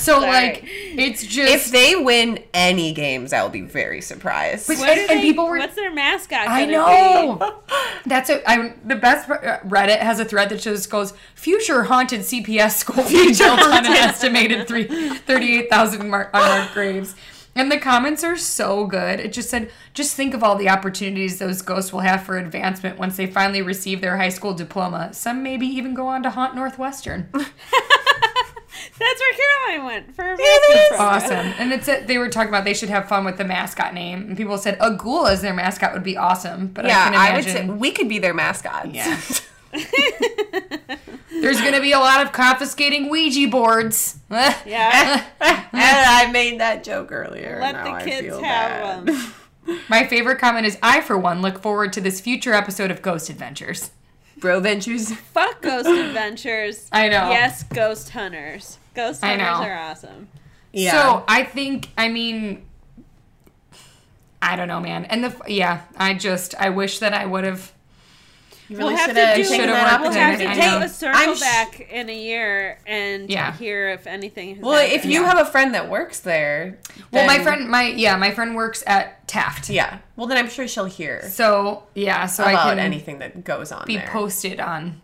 [0.00, 4.66] so like it's just If they win any games, I will be very surprised.
[4.66, 6.48] But- What and, they, people were what's their mascot?
[6.48, 7.62] I gonna know.
[8.06, 8.42] That's it.
[8.46, 13.04] I the best uh, Reddit has a thread that just goes future haunted CPS school
[13.08, 17.14] being built on an estimated three thirty-eight thousand mar- unmarked graves.
[17.56, 19.18] And the comments are so good.
[19.18, 22.98] It just said, just think of all the opportunities those ghosts will have for advancement
[22.98, 25.14] once they finally receive their high school diploma.
[25.14, 27.30] Some maybe even go on to haunt Northwestern.
[28.98, 29.34] That's where
[29.68, 31.00] Caroline went for master's program.
[31.00, 31.46] awesome.
[31.58, 34.28] And it's a, they were talking about they should have fun with the mascot name.
[34.28, 36.68] And people said a ghoul as their mascot would be awesome.
[36.68, 38.90] But yeah, I can I, would say we could be their mascots.
[38.92, 39.18] Yeah.
[41.40, 44.18] There's gonna be a lot of confiscating Ouija boards.
[44.66, 45.24] Yeah.
[45.40, 47.58] and I made that joke earlier.
[47.60, 49.32] Let the kids have them.
[49.88, 53.30] My favorite comment is I, for one, look forward to this future episode of Ghost
[53.30, 53.90] Adventures.
[54.38, 55.12] Bro Ventures.
[55.12, 56.88] Fuck Ghost Adventures.
[56.92, 57.30] I know.
[57.30, 58.78] Yes, Ghost Hunters.
[58.94, 60.28] Ghost Hunters are awesome.
[60.72, 60.92] Yeah.
[60.92, 62.66] So I think, I mean,
[64.42, 65.04] I don't know, man.
[65.06, 67.72] And the yeah, I just I wish that I would have.
[68.68, 69.44] You We'll really have should to have do.
[69.44, 73.52] Should've that We'll have to take a circle sh- back in a year and Yeah.
[73.56, 74.56] hear if anything.
[74.56, 75.28] Has Well, if you Yeah.
[75.28, 76.78] have a friend that works there,
[77.12, 79.68] Well, my friend, my yeah, my friend works at Taft.
[79.70, 79.98] yeah.
[80.16, 83.70] Well, then I'm sure she'll hear So yeah, so I about can anything that goes
[83.72, 84.08] on be there.
[84.08, 85.02] posted on.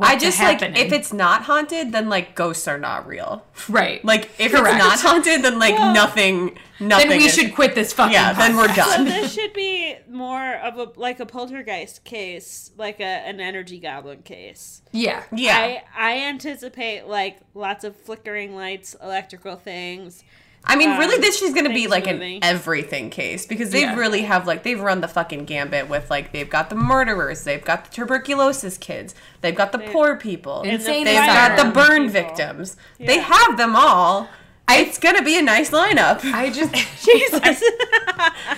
[0.00, 3.44] I what's just like if it's not haunted, then like ghosts are not real.
[3.68, 4.04] right.
[4.04, 4.68] Like if Correct.
[4.76, 7.08] it's not haunted, then like nothing, nothing.
[7.08, 8.12] then we is- should quit this fucking.
[8.12, 8.84] Yeah, then we're podcast.
[8.84, 9.04] So done.
[9.06, 14.22] this should be more of a like a poltergeist case, like a an energy goblin
[14.22, 14.82] case.
[14.92, 15.22] Yeah.
[15.32, 15.56] Yeah.
[15.56, 20.22] I I anticipate like lots of flickering lights, electrical things.
[20.70, 22.36] I mean, really, um, this is going to be like moving.
[22.36, 23.96] an everything case because they Yeah.
[23.96, 27.64] really have like they've run the fucking gambit with like they've got the murderers, they've
[27.64, 32.12] got the tuberculosis kids, they've got the poor people, Insane they've got the burn people.
[32.12, 32.76] victims.
[33.00, 34.28] They have them all.
[34.70, 36.20] it's gonna be a nice lineup.
[36.32, 37.62] I just Jesus.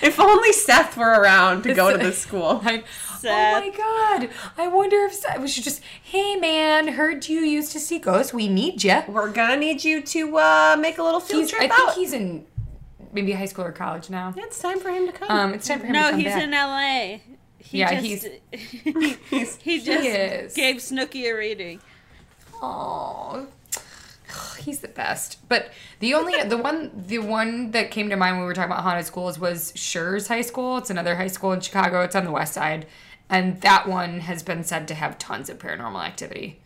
[0.02, 2.61] if only Seth were around to go to this school.
[2.64, 2.84] like,
[3.21, 3.57] Seth.
[3.57, 4.31] oh my god!
[4.59, 8.33] I wonder if Seth- we should just, hey man, heard you used to see ghosts.
[8.35, 9.03] We need you.
[9.09, 12.12] We're gonna need you to uh, make a little field He's, trip I think he's
[12.12, 12.47] in
[13.12, 14.33] maybe high school or college now.
[14.37, 15.31] it's time for him to come.
[15.31, 16.43] Um, it's time for him to No, come he's back.
[16.45, 17.23] in L.A.
[17.59, 20.55] He Yeah, just, He's- he just is.
[20.55, 21.81] gave Snooki a reading.
[22.62, 23.47] Oh,
[24.61, 25.39] he's the best.
[25.49, 28.71] But the only the one the one that came to mind when we were talking
[28.73, 30.79] about haunted schools was Schurz High School.
[30.79, 32.03] It's another high school in Chicago.
[32.03, 32.87] It's on the west side,
[33.31, 36.61] and that one has been said to have tons of paranormal activity.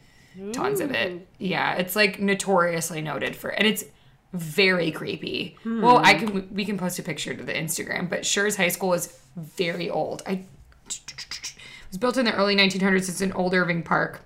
[0.53, 1.29] Tons of it.
[1.39, 3.85] Yeah, it's like notoriously noted for, and it's
[4.33, 5.57] very creepy.
[5.65, 8.95] Well, I can we can post a picture to the Instagram, but Schurz High School
[8.95, 10.23] is very old.
[10.27, 10.45] I
[10.89, 11.55] it
[11.89, 13.09] was built in the early 1900s.
[13.09, 14.23] It's an Old Irving Park.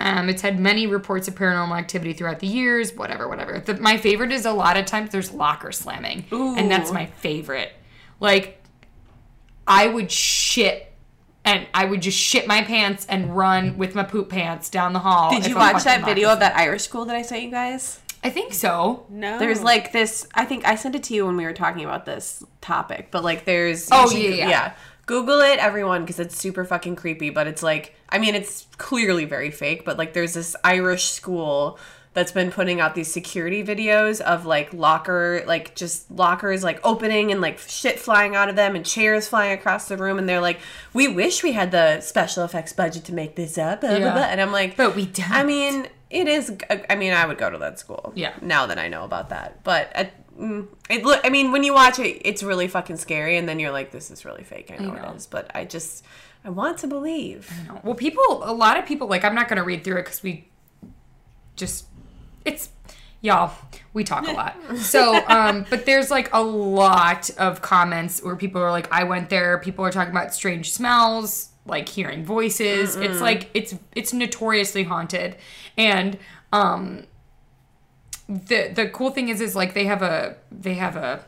[0.00, 2.94] Um, it's had many reports of paranormal activity throughout the years.
[2.94, 3.60] Whatever, whatever.
[3.60, 7.72] The, my favorite is a lot of times there's locker slamming, and that's my favorite.
[8.18, 8.62] Like,
[9.66, 10.91] I would shit,
[11.44, 15.00] and I would just shit my pants and run with my poop pants down the
[15.00, 15.30] hall.
[15.30, 17.50] Did if you a watch that video of that Irish school that I sent you
[17.50, 18.00] guys?
[18.24, 19.04] I think so.
[19.08, 20.28] No, There's like this.
[20.34, 23.24] I think I sent it to you when we were talking about this topic, but
[23.24, 23.88] like there's.
[23.90, 24.72] Oh, you should- yeah, yeah.
[25.06, 27.30] Google it, everyone, because it's super fucking creepy.
[27.30, 29.84] But it's like, I mean, it's clearly very fake.
[29.84, 31.80] But like, there's this Irish school
[32.14, 37.32] that's been putting out these security videos of like locker, like just lockers like opening
[37.32, 40.18] and like shit flying out of them and chairs flying across the room.
[40.18, 40.60] And they're like,
[40.92, 43.80] we wish we had the special effects budget to make this up.
[43.80, 44.12] Blah, blah, Yeah.
[44.12, 44.22] blah.
[44.24, 45.30] And I'm like, But we don't.
[45.30, 46.54] I mean, it is.
[46.90, 48.12] I mean, I would go to that school.
[48.14, 48.34] Yeah.
[48.42, 50.04] Now that I know about that, but uh,
[50.38, 51.22] mm, it look.
[51.24, 54.10] I mean, when you watch it, it's really fucking scary, and then you're like, "This
[54.10, 55.12] is really fake." I know, know.
[55.12, 56.04] it is, but I just,
[56.44, 57.50] I want to believe.
[57.82, 60.22] Well, people, a lot of people, like, I'm not going to read through it because
[60.22, 60.50] we
[61.56, 61.86] just,
[62.44, 62.70] it's,
[63.20, 63.52] y'all,
[63.92, 64.56] we talk a lot.
[64.76, 69.30] So, um, but there's like a lot of comments where people are like, I went
[69.30, 69.58] there.
[69.58, 72.96] People are talking about strange smells, like hearing voices.
[72.96, 75.36] It's like, it's, it's notoriously haunted.
[75.76, 76.18] And,
[76.52, 77.06] um,
[78.28, 81.24] the, the cool thing is, is like they have a, they have a,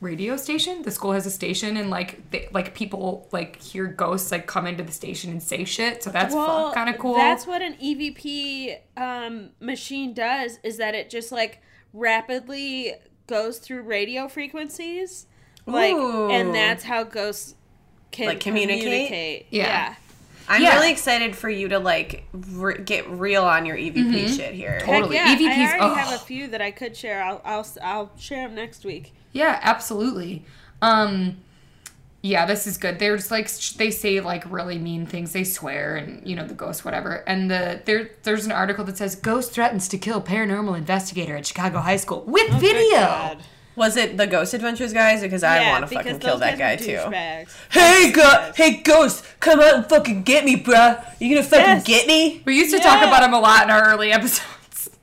[0.00, 0.82] radio station.
[0.82, 4.66] The school has a station, and like they, like people like hear ghosts like come
[4.66, 6.02] into the station and say shit.
[6.02, 7.14] So that's well, kind of cool.
[7.14, 10.58] That's what an EVP um, machine does.
[10.62, 12.94] Is that it just like rapidly
[13.26, 15.26] goes through radio frequencies,
[15.66, 16.30] like, Ooh.
[16.30, 17.54] and that's how ghosts
[18.10, 18.82] can Like, communicate?
[18.82, 19.46] communicate.
[19.50, 19.66] Yeah.
[19.66, 19.94] yeah.
[20.50, 20.74] I'm Yeah.
[20.74, 24.78] really excited for you to like re- get real on your EVP shit here.
[24.82, 24.90] Mm-hmm.
[24.90, 25.16] Totally.
[25.16, 25.96] Heck yeah, EVPs I already ugh.
[25.98, 27.22] have a few that I could share.
[27.22, 29.12] I'll I'll I'll share them next week.
[29.32, 30.44] yeah, absolutely.
[30.82, 31.36] Um,
[32.22, 32.98] yeah, this is good.
[32.98, 35.32] They're just like they say like really mean things.
[35.32, 37.22] They swear and you know the ghost whatever.
[37.26, 41.46] And the there there's an article that says ghost threatens to kill paranormal investigator at
[41.46, 43.38] Chicago High School with video.
[43.80, 43.84] God.
[43.86, 45.20] Was it the Ghost Adventures guys?
[45.22, 46.96] Because I Yeah, want to fucking kill that guy too.
[46.96, 47.48] douchebags.
[47.70, 51.02] Hey, go- hey, Ghost, come out and fucking get me, bruh.
[51.18, 51.84] You gonna fucking Yes.
[51.84, 52.42] get me?
[52.44, 54.42] We used to talk about him a lot in our early episodes.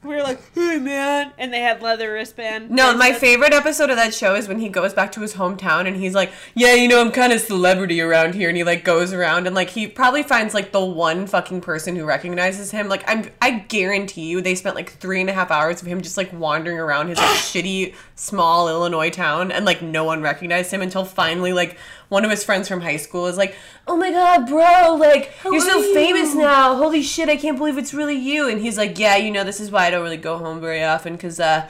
[0.04, 2.70] We were like, hey man, and they had leather wristband.
[2.72, 3.20] No, my bracelets.
[3.20, 6.14] favorite episode of that show is when he goes back to his hometown and he's
[6.16, 9.48] like, "Yeah, you know, I'm kind of celebrity around here," and he like goes around
[9.48, 12.88] and like he probably finds like the one fucking person who recognizes him.
[12.88, 16.02] Like I'm, I guarantee you, they spent like three and a half hours of him
[16.02, 20.72] just like wandering around his like, shitty small Illinois town and like no one recognized
[20.72, 21.78] him until finally like
[22.10, 23.56] one of his friends from high school is like,
[23.88, 24.96] "Oh my god, bro!
[24.96, 26.76] Like you're so you?" famous now.
[26.76, 29.60] Holy shit, I can't believe it's really you." And he's like, "Yeah, you know, this
[29.60, 31.70] is why I don't really go home very often because uh."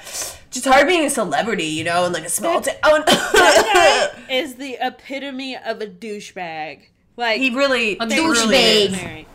[0.56, 3.04] It's hard being a celebrity, you know, in like a small town.
[3.06, 6.88] That guy is the epitome of a douchebag.
[7.16, 9.26] Like he really, A they douchebag.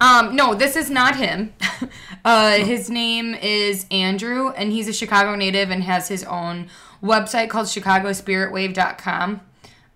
[0.00, 0.10] Really is.
[0.20, 0.28] Mary.
[0.28, 1.52] Um, no, this is not him.
[2.24, 6.68] uh, his name is Andrew, and he's a Chicago native and has his own
[7.02, 9.40] website called ChicagoSpiritWave.com.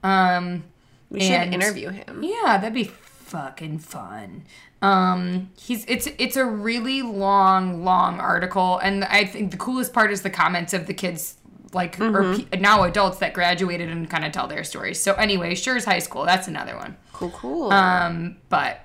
[0.03, 0.65] Um,
[1.11, 2.23] We should And- interview him.
[2.23, 4.45] yeah, that'd be fucking fun.
[4.83, 10.11] Um, he's it's it's a really long, long article, and I think the coolest part
[10.11, 11.37] is the comments of the kids,
[11.75, 14.99] like or pe- now adults that graduated and kind of tell their stories.
[14.99, 16.25] So anyway, Schurz high school.
[16.25, 16.97] That's another one.
[17.13, 17.71] Cool, cool.
[17.73, 18.81] Um, but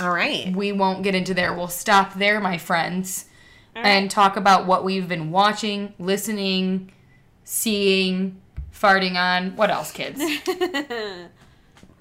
[0.00, 0.54] All right.
[0.54, 1.52] we won't get into there.
[1.54, 3.26] We'll stop there, my friends,
[3.76, 3.84] right.
[3.86, 6.92] and talk about what we've been watching, listening,
[7.44, 8.40] seeing,
[8.74, 9.56] farting on.
[9.56, 10.18] What else, kids?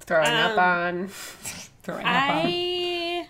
[0.01, 1.07] Throwing up Um, on.
[1.83, 2.41] Throwing up on.
[2.45, 3.27] I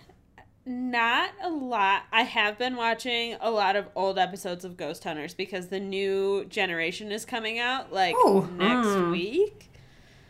[0.66, 2.04] not a lot.
[2.12, 6.46] I have been watching a lot of old episodes of Ghost Hunters because the new
[6.46, 8.48] generation is coming out like Ooh.
[8.56, 9.12] next Mm.
[9.12, 9.72] week.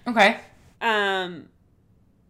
[0.07, 0.37] Okay.
[0.79, 1.49] Um,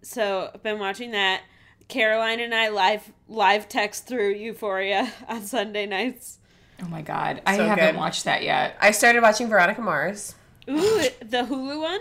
[0.01, 1.41] so I've been watching that.
[1.90, 6.38] Caroline and I live live text through Euphoria on Sunday nights.
[6.82, 7.96] Oh my god, I haven't good.
[7.98, 8.78] watched that yet.
[8.80, 10.36] I started watching Veronica Mars.
[10.70, 10.76] Ooh,
[11.20, 12.00] the Hulu one.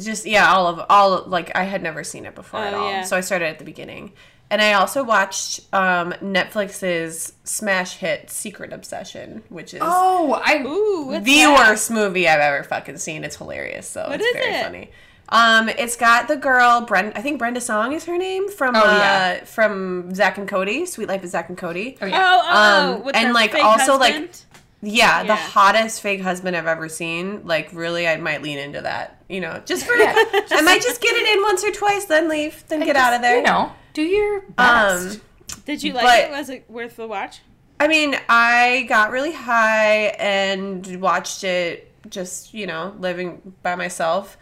[0.00, 2.90] Just yeah, all of all like I had never seen it before at Oh, all.
[2.90, 3.02] yeah.
[3.02, 4.12] So I started at the beginning.
[4.52, 11.20] And I also watched um, Netflix's smash hit Secret Obsession, which is Oh, I Ooh,
[11.20, 11.68] the that?
[11.68, 13.22] worst movie I've ever fucking seen.
[13.22, 14.62] It's hilarious, so What it's is very it?
[14.64, 14.90] funny.
[15.30, 17.16] Um, it's got the girl Brenda.
[17.16, 21.08] I think Brenda Song is her name from Oh, uh, from Zack and Cody, Suite
[21.08, 21.96] Life of Zack and Cody.
[22.00, 22.40] Oh Oh, yeah.
[22.44, 24.44] oh, Um, with and, like, fake also, like, husband?
[24.82, 27.46] Yeah, the hottest fake husband I've ever seen.
[27.46, 29.22] Like, really, I might lean into that.
[29.28, 30.14] You know, just for Yeah.
[30.50, 33.20] I might just get it in once or twice, then leave, then get out of
[33.20, 33.36] there.
[33.36, 35.16] You know, do your best.
[35.16, 35.20] Um,
[35.66, 36.30] Did you like but- it?
[36.30, 37.42] Was it worth the watch?
[37.78, 44.36] I mean, I got really high and watched it just, you know, living by myself.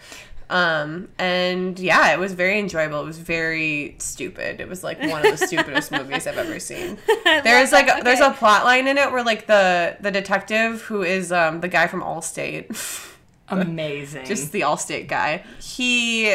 [0.50, 3.00] Um, and yeah, it was very enjoyable.
[3.02, 4.60] It was very stupid.
[4.60, 6.96] It was like one of the stupidest movies I've ever seen.
[7.24, 11.02] There's like a, there's a plot line in it where like the the detective who
[11.02, 12.74] is um the guy from Allstate,
[13.48, 14.24] Amazing.
[14.26, 15.44] just the Allstate guy.
[15.60, 16.34] He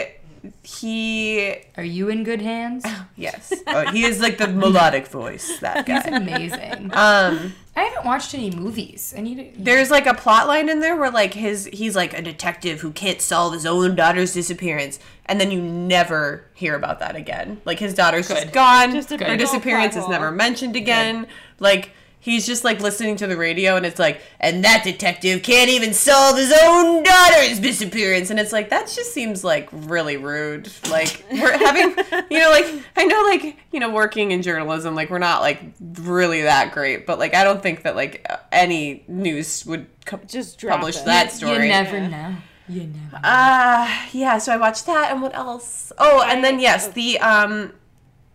[0.64, 2.86] he Are you in good hands?
[3.16, 3.51] yes.
[3.66, 6.18] Oh, he is like the melodic voice, that He's guy.
[6.18, 6.91] amazing.
[6.93, 9.13] Um I haven't watched any movies.
[9.17, 9.63] I need to.
[9.63, 12.91] There's like a plot line in there where like his he's like a detective who
[12.91, 17.61] can't solve his own daughter's disappearance, and then you never hear about that again.
[17.65, 18.91] Like his daughter's just gone.
[18.91, 21.26] Just her disappearance is never mentioned again.
[21.59, 21.91] Like
[22.24, 25.93] he's just like listening to the radio, and it's like, and that detective can't even
[25.93, 30.71] solve his own daughter's disappearance, and it's like that just seems like really rude.
[30.89, 31.89] Like we're having,
[32.32, 32.65] you know, like
[32.95, 35.61] I know, like you know, working in journalism, like we're not like
[35.99, 40.57] really that great, but like I don't think that like any news would co- Just
[40.59, 41.05] drop publish it.
[41.05, 41.67] that You story.
[41.67, 42.07] never Yeah.
[42.07, 42.36] know.
[42.69, 43.11] You never.
[43.21, 43.28] Know.
[43.28, 45.91] Uh yeah, so I watched that and what else?
[45.97, 47.74] Oh, and then yes, the um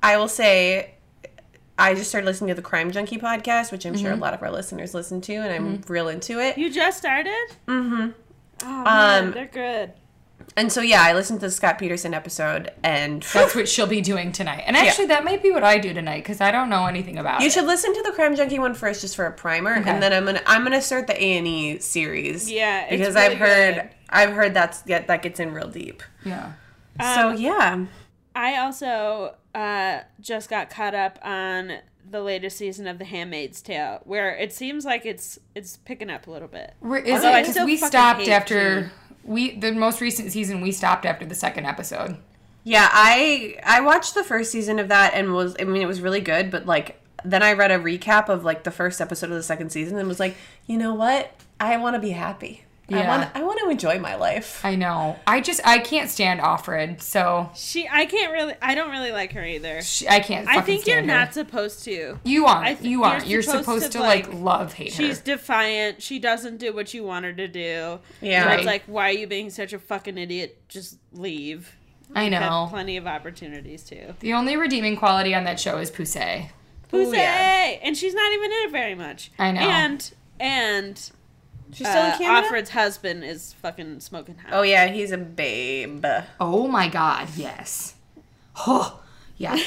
[0.03, 0.95] I will say
[1.79, 4.23] I just started listening to the Crime Junkie podcast, which I'm sure a Mm-hmm.
[4.23, 6.59] lot of our listeners listen to, and I'm real into it.
[6.59, 7.47] You just started?
[7.67, 8.09] Mm-hmm.
[8.65, 9.93] Oh man, Um, they're good.
[10.57, 14.01] And so yeah, I listened to the Scott Peterson episode, and That's what she'll be
[14.01, 14.65] doing tonight.
[14.67, 17.41] And actually, that might be what I do tonight because I don't know anything about
[17.43, 17.53] you it.
[17.53, 19.89] should listen to the Crime Junkie one first, just for a primer, Okay.
[19.91, 22.51] and then I'm gonna I'm gonna start the A and E series.
[22.51, 23.91] Yeah, it's because really I've heard good.
[24.11, 26.03] I've heard that's yeah that gets in real deep.
[26.25, 26.53] Yeah.
[27.01, 27.85] so Um, yeah,
[28.35, 31.79] I also uh, just got caught up on
[32.11, 36.27] the latest season of The Handmaid's Tale, where it seems like it's it's picking up
[36.27, 36.75] a little bit.
[36.81, 38.91] We're, is Although it I because still we stopped hate after June.
[39.25, 40.61] we the most recent season?
[40.61, 42.17] We stopped after the second episode.
[42.65, 46.01] Yeah, I I watched the first season of that and was I mean it was
[46.01, 49.37] really good, but like then I read a recap of like the first episode of
[49.37, 51.33] the second season and was like, you know what?
[51.59, 52.65] I want to be happy.
[52.91, 53.09] I Yeah.
[53.19, 54.65] want I want to enjoy my life.
[54.65, 55.19] I know.
[55.27, 59.33] I just I can't stand Offred, so She, I can't really, I don't really like
[59.33, 59.83] her either.
[59.83, 60.49] she, I can't.
[60.49, 61.07] I fucking think you're her.
[61.07, 62.19] not supposed to.
[62.25, 62.79] You aren't.
[62.79, 63.27] Th- you you're aren't.
[63.27, 65.25] You're supposed supposed, to, to, like, like- love hate She's her.
[65.25, 66.03] defiant.
[66.03, 67.99] She doesn't do what you want her to do.
[68.23, 68.47] Yeah.
[68.47, 68.59] Right.
[68.61, 70.57] it's like, why are you being such a fucking idiot?
[70.69, 71.75] Just leave.
[72.15, 72.69] I You've know.
[72.71, 74.15] plenty of opportunities too.
[74.21, 76.49] The only redeeming quality on that show is Poussey.
[76.91, 77.77] Who's yeah.
[77.83, 79.31] And she's not even in it very much.
[79.39, 79.61] I know.
[79.61, 80.11] And
[80.41, 81.11] and
[81.73, 82.47] She's still uh, in Canada.
[82.47, 84.53] Offred's husband is fucking smoking hot.
[84.53, 86.05] Oh yeah, he's a babe.
[86.41, 87.95] Oh my god, yes.
[88.67, 89.01] Oh,
[89.37, 89.55] yeah.
[89.57, 89.61] He,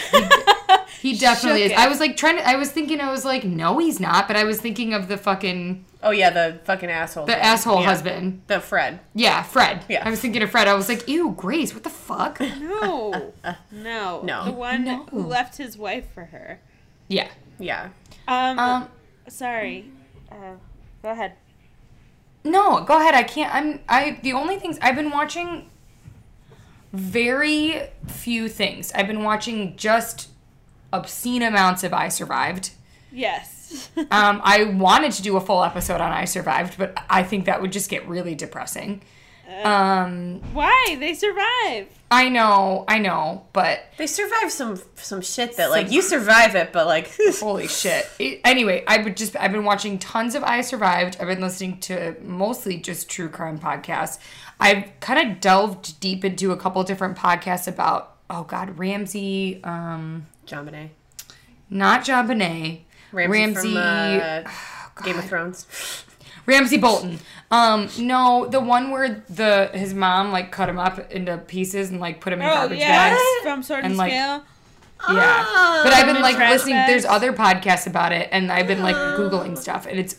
[1.13, 1.71] he definitely Shook is.
[1.73, 1.77] it.
[1.77, 4.35] I was like trying to I was thinking I was like no he's not, but
[4.35, 7.27] I was thinking of the fucking Oh yeah, the fucking asshole.
[7.27, 7.41] the dude.
[7.41, 7.85] asshole Yeah.
[7.87, 8.41] husband.
[8.47, 8.99] The Fred.
[9.13, 9.85] Yeah, Fred.
[9.87, 10.01] Yeah.
[10.05, 10.67] I was thinking of Fred.
[10.67, 13.33] I was like, "Ew, Grace, what the fuck?" No,
[13.71, 14.45] no, No.
[14.45, 15.03] The one No.
[15.11, 16.59] who left his wife for her.
[17.07, 17.27] Yeah.
[17.59, 17.89] Yeah.
[18.27, 18.87] Um, Um
[19.29, 19.85] sorry.
[20.31, 20.55] Uh,
[21.03, 21.33] Go ahead.
[22.43, 23.13] No, go ahead.
[23.13, 23.53] I can't.
[23.53, 23.79] I'm.
[23.87, 24.19] I.
[24.23, 25.69] The only things I've been watching.
[26.93, 28.91] Very few things.
[28.93, 30.29] I've been watching just
[30.91, 32.71] obscene amounts of I Survived.
[33.11, 33.89] Yes.
[33.95, 37.61] Um, I wanted to do a full episode on I Survived, but I think that
[37.61, 39.01] would just get really depressing.
[39.63, 40.97] Um, Why?
[40.99, 41.87] They survive.
[42.09, 46.73] I know, I know, but They survive some some shit that like you survive it,
[46.73, 48.09] but like holy shit.
[48.19, 51.17] It- anyway, I would just I've been watching tons of I Survived.
[51.21, 54.19] I've been listening to mostly just true crime podcasts.
[54.59, 60.27] I've kind of delved deep into a couple different podcasts about oh god, Ramsey, um,
[60.47, 60.89] JonBenét.
[61.69, 62.81] not JonBenét,
[63.13, 64.43] Ramsey, Ramsey, from uh,
[65.03, 65.65] Game of Thrones.
[66.45, 67.19] Ramsey Bolton.
[67.51, 71.99] Um, no, the one where the his mom like cut him up into pieces and
[71.99, 73.21] like put him in Oh garbage yeah, bags.
[73.43, 74.43] from Sword and, And, like, Scale.
[75.09, 75.81] Yeah.
[75.83, 78.95] But I've been like trash listening there's other podcasts about it and I've been like
[78.95, 80.15] googling stuff and it's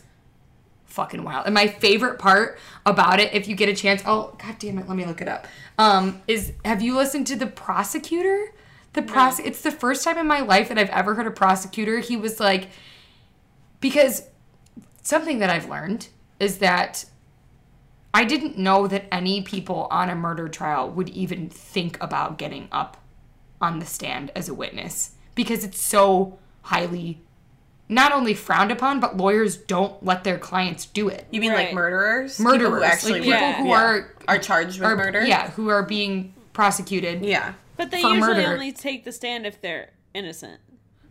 [0.86, 1.46] fucking wild.
[1.46, 4.88] And my favorite part about it if you get a chance, oh god damn it,
[4.88, 5.46] let me look it up.
[5.78, 8.52] Um is have you listened to the prosecutor?
[8.92, 12.00] The pros it's the first time in my life that I've ever heard a prosecutor.
[12.00, 12.68] He was like
[13.80, 14.24] because
[15.02, 16.08] something that I've learned
[16.43, 17.05] is that
[18.14, 22.68] I didn't know that any people on a murder trial would even think about getting
[22.72, 22.99] up
[23.61, 27.20] on the stand as a witness because it's so highly
[27.88, 31.26] not only frowned upon, but lawyers don't let their clients do it.
[31.30, 31.66] You mean Right.
[31.66, 32.36] like murderers?
[32.38, 33.53] People Murderers, who actually like people Yeah.
[33.62, 35.24] who yeah, are are charged with are murder?
[35.24, 37.24] yeah, who are being prosecuted.
[37.24, 37.55] Yeah.
[37.76, 38.53] But they for usually murder.
[38.53, 40.61] only take the stand if they're innocent.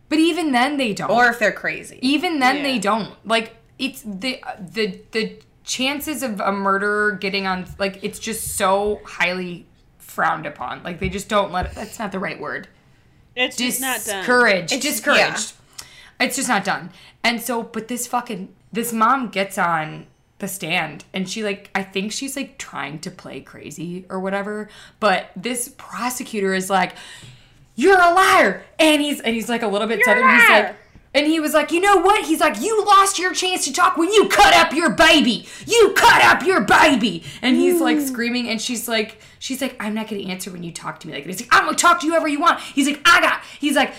[0.08, 1.10] But even then, they don't.
[1.10, 1.98] Or if they're crazy.
[2.02, 2.62] even then, Yeah.
[2.62, 3.14] they don't.
[3.26, 9.00] Like it's the the the chances of a murderer getting on like it's just so
[9.04, 9.66] highly
[9.98, 10.82] frowned upon.
[10.82, 11.72] Like they just don't let it.
[11.74, 12.68] That's not the right word.
[13.34, 14.18] It's just not done.
[14.18, 14.72] discouraged.
[14.72, 15.54] It's- discouraged.
[16.20, 16.90] It's just not done.
[17.24, 20.06] And so, but this fucking this mom gets on
[20.38, 24.68] the stand and she like I think she's like trying to play crazy or whatever.
[25.00, 26.94] But this prosecutor is like,
[27.74, 30.38] "You're a liar," and he's and he's like a little bit You're a southern.
[30.40, 30.76] He's like.
[31.14, 32.24] And he was like, you know what?
[32.24, 35.46] He's like, you lost your chance to talk when you cut up your baby.
[35.66, 37.22] You cut up your baby.
[37.42, 38.04] And he's like hmm.
[38.04, 41.12] screaming, and she's like, she's like, I'm not gonna answer when you talk to me
[41.12, 41.40] like this.
[41.40, 42.60] He's like, I'm gonna talk to you whoever you want.
[42.60, 43.42] He's like, I got.
[43.58, 43.92] He's like,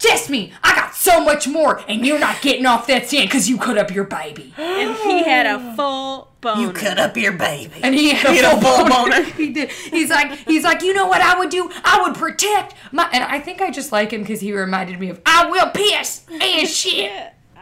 [0.00, 0.52] diss me.
[0.64, 3.78] I got so much more, and you're not getting off that stand because you cut
[3.78, 4.52] up your baby.
[4.58, 6.60] And he had a full bone.
[6.60, 7.72] You cut up your baby.
[7.82, 9.10] And he had He a had a full full boner.
[9.16, 9.22] boner.
[9.36, 9.70] he did.
[9.70, 11.70] He's like, he's like, you know what I would do?
[11.84, 13.08] I would protect my.
[13.12, 16.22] And I think I just like him because he reminded me of I will piss
[16.30, 17.12] and shit.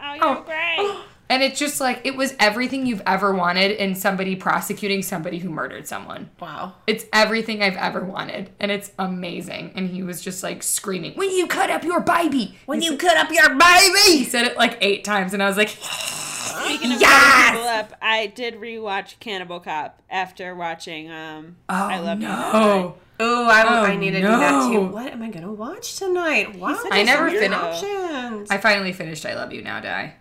[0.01, 0.43] Oh, you're Oh.
[0.45, 0.97] great.
[1.31, 5.49] And it's just like it was everything you've ever wanted in somebody prosecuting somebody who
[5.49, 6.31] murdered someone.
[6.39, 6.73] Wow.
[6.87, 9.73] It's everything I've ever wanted, and it's amazing.
[9.75, 12.91] And he was just like screaming, "When you cut up your baby!" When he you
[12.93, 14.17] said, cut up your baby!
[14.17, 15.69] he said it like eight times, and I was like,
[16.49, 17.11] Speaking of Yes!
[17.11, 22.27] cutting people up, I did rewatch Cannibal Cop after watching um "Oh I Love You.
[22.27, 24.81] no!" Ooh, I, Oh, I need to do that too.
[24.81, 26.55] What am I gonna watch tonight?
[26.57, 27.53] Wow, such I a never finished.
[27.53, 28.49] options.
[28.49, 30.15] I finally finished "I Love You Now Die."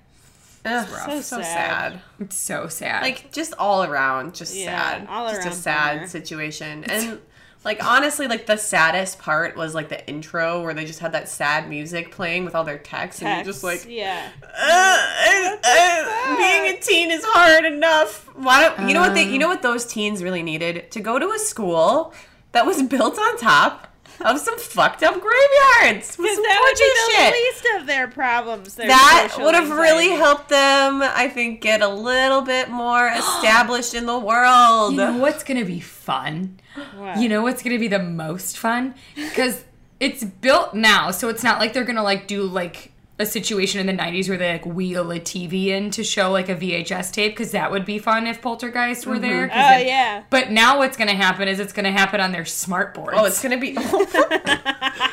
[0.68, 1.06] Ugh, rough.
[1.10, 1.92] so, So sad.
[1.92, 2.00] sad.
[2.20, 3.02] It's so sad.
[3.02, 4.66] Like just all around, just Yeah,
[4.98, 5.06] sad.
[5.08, 6.06] all just a sad bummer.
[6.08, 6.84] situation.
[6.84, 7.20] And
[7.64, 11.28] like honestly, like the saddest part was like the intro where they just had that
[11.28, 14.30] sad music playing with all their texts, and you're just like, yeah.
[14.42, 18.28] uh, uh, being a teen is hard enough.
[18.36, 19.24] Why don't you know what they?
[19.28, 22.12] You know what those teens really needed to go to a school
[22.52, 23.87] that was built on top
[24.20, 27.32] of some fucked up graveyards with Because some that would torture be the shit.
[27.32, 28.74] least of their problems.
[28.74, 33.94] Their that would have really helped them, I think, get a little bit more established
[33.94, 34.92] in the world.
[34.92, 36.58] you know what's gonna be fun?
[36.96, 37.18] What?
[37.18, 38.94] You know what's gonna be the most fun?
[39.14, 39.64] Because
[40.00, 43.86] it's built now, so it's not like they're gonna like do like a situation in
[43.86, 47.32] the 90s where they like wheel a TV in to show like a VHS tape
[47.32, 49.22] because that would be fun if Poltergeist were mm-hmm.
[49.22, 49.44] there.
[49.44, 50.22] Oh then- yeah.
[50.30, 53.16] But now what's gonna happen is it's gonna happen on their smart boards.
[53.16, 54.06] oh, it's gonna be oh.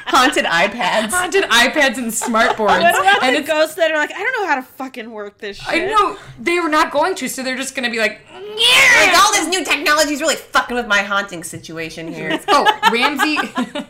[0.05, 1.09] haunted iPads.
[1.09, 2.73] haunted iPads and smart boards.
[2.73, 5.09] What about and the it's, ghosts that are like, I don't know how to fucking
[5.09, 5.67] work this shit.
[5.67, 8.39] I know they were not going to, so they're just gonna be like, yeah.
[8.39, 9.21] Like yeah.
[9.23, 12.39] all this new technology is really fucking with my haunting situation here.
[12.57, 13.37] Oh, Ramsey.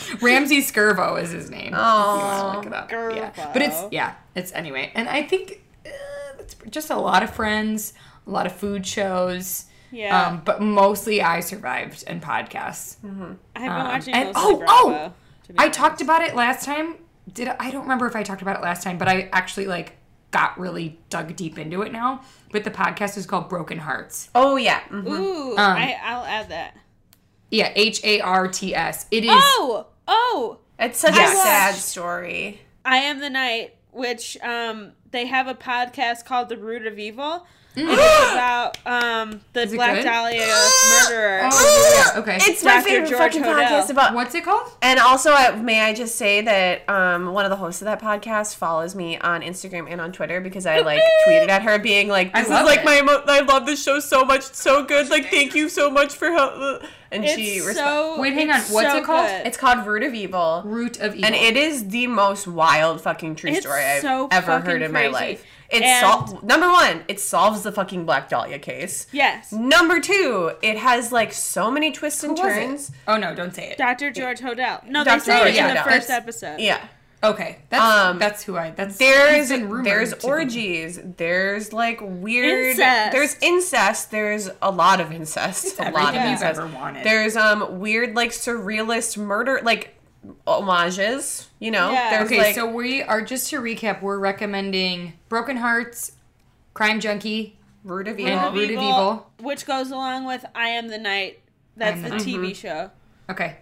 [0.22, 1.68] Ramsey Skirvo is his name.
[1.68, 2.90] if you look it up.
[2.90, 3.50] Yeah.
[3.52, 5.90] But it's yeah, it's anyway, and I think uh,
[6.38, 7.92] it's just a lot of friends,
[8.26, 9.66] a lot of food shows.
[9.90, 10.28] Yeah.
[10.28, 12.96] Um, but mostly I survived and podcasts.
[13.04, 14.72] I've been um, watching and- oh, Bravo.
[14.72, 15.12] oh!
[15.58, 15.78] I honest.
[15.78, 16.94] talked about it last time.
[17.32, 19.66] Did I, I don't remember if I talked about it last time, but I actually
[19.66, 19.98] like
[20.30, 22.22] got really dug deep into it now.
[22.52, 24.30] But the podcast is called Broken Hearts.
[24.34, 24.80] Oh yeah.
[24.90, 25.06] mhm.
[25.08, 26.76] Ooh, Um, I, I'll add that.
[27.52, 29.06] Yeah, H A R T S.
[29.10, 29.30] It is.
[29.30, 30.58] Oh, oh!
[30.78, 32.62] It's such a sad story.
[32.84, 37.46] I am the night, which um they have a podcast called The Root of Evil.
[37.74, 40.04] And it's about um, the it Black good?
[40.04, 40.40] Dahlia
[41.08, 41.40] murderer.
[41.50, 42.36] Oh, yeah, okay.
[42.42, 42.82] It's my Dr.
[42.88, 43.64] favorite George fucking Hodel.
[43.66, 44.70] podcast about What's it called?
[44.82, 48.00] And also, uh, may I just say that um, one of the hosts of that
[48.02, 52.08] podcast follows me on Instagram and on Twitter because I like tweeted at her being
[52.08, 52.84] like, "This is love like it.
[52.84, 55.08] my emo- I love this show so much, it's so good.
[55.08, 58.18] Like, thank you so much for help." And she It's resp- so.
[58.20, 58.60] Wait, hang on.
[58.60, 59.26] it's What's so it called?
[59.28, 59.46] good.
[59.46, 61.26] It's called Root of Evil, Root of Evil.
[61.26, 64.82] and it is the most wild fucking true It's story I've so ever fucking heard
[64.82, 65.12] in my crazy.
[65.12, 65.44] life.
[65.72, 69.06] It And- sol- number one, it solves the fucking Black Dahlia case.
[69.10, 72.60] yes, Number two, it has like so many twists and Who was it?
[72.66, 72.90] turns.
[73.08, 73.78] Oh no, don't say it.
[73.78, 74.10] Dr.
[74.10, 74.84] George Hodel.
[74.86, 75.18] No, Dr.
[75.20, 75.84] they say George it in the Hodel.
[75.84, 76.60] first That's- episode.
[76.60, 76.78] Yeah.
[77.24, 78.70] Okay, that's Um, that's who I.
[78.72, 80.98] That's There's he's been rumored there's to be- orgies.
[81.16, 82.70] There's like weird.
[82.70, 83.12] Incest.
[83.12, 84.10] There's incest.
[84.10, 85.78] There's a lot of incest.
[85.78, 86.58] a lot of everything you've incest.
[86.60, 87.04] ever wanted.
[87.04, 89.94] There's um weird like surrealist murder like
[90.46, 91.48] homages.
[91.58, 91.90] You know.
[91.90, 92.22] Yeah.
[92.24, 94.02] Okay, like so we are just to recap.
[94.02, 96.12] We're recommending Broken Hearts,
[96.74, 97.58] Crime Junkie.
[97.84, 98.52] root of Root evil.
[98.52, 99.30] Root of Evil, Evil.
[99.40, 101.40] which goes along with I Am the Night.
[101.76, 102.52] That's I'm the the TV mm-hmm.
[102.52, 102.90] show.
[103.30, 103.56] Okay.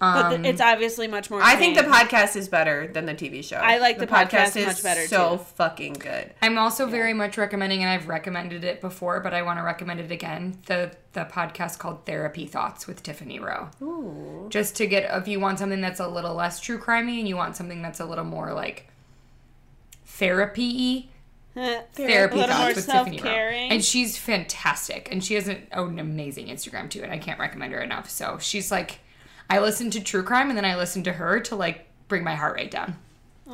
[0.00, 1.42] But Um, the, it's obviously much more.
[1.42, 3.56] I think the podcast is better than the TV show.
[3.56, 5.42] I like the podcast is much better, So too.
[5.56, 6.32] fucking good.
[6.40, 9.98] I'm also very much recommending, and I've recommended it before, but I want to recommend
[10.00, 10.58] it again.
[10.66, 13.70] The the podcast called Therapy Thoughts with Tiffany Roe.
[13.82, 14.46] Ooh.
[14.50, 17.34] Just to get if you want something that's a little less true crimey and you
[17.36, 18.86] want something that's a little more like
[20.06, 21.10] therapy
[21.54, 23.30] therapy A little more thoughts with Tiffany Roe.
[23.30, 25.08] And she's fantastic.
[25.10, 27.02] And she has an, oh, an amazing Instagram too.
[27.02, 28.08] And I can't recommend her enough.
[28.08, 29.00] So she's like,
[29.50, 32.34] I listen to true crime and then I listen to her to like bring my
[32.34, 32.96] heart rate down.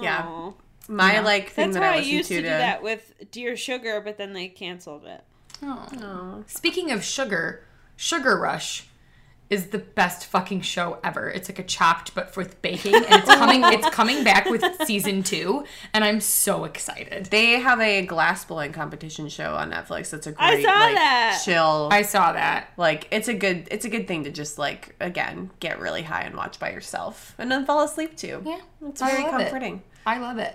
[0.00, 0.24] Yeah.
[0.26, 0.52] Aw.
[0.88, 3.56] My like thing That's that how I I used to, to do that with Dear
[3.56, 5.22] Sugar, but then they canceled it.
[5.62, 6.44] Oh.
[6.46, 7.64] Speaking of sugar,
[7.96, 8.86] Sugar Rush
[9.54, 11.30] is the best fucking show ever.
[11.30, 13.62] It's like a chopped but with baking, and it's coming.
[13.64, 15.64] it's coming back with season two,
[15.94, 17.26] and I'm so excited.
[17.26, 20.10] They have a glass blowing competition show on Netflix.
[20.10, 21.42] That's a great I saw like that.
[21.44, 21.88] chill.
[21.92, 22.70] I saw that.
[22.76, 26.22] like it's a good it's a good thing to just like again get really high
[26.22, 28.42] and watch by yourself and then fall asleep too.
[28.44, 29.44] Yeah, it's I very love it.
[29.44, 29.82] comforting.
[30.04, 30.54] I love it.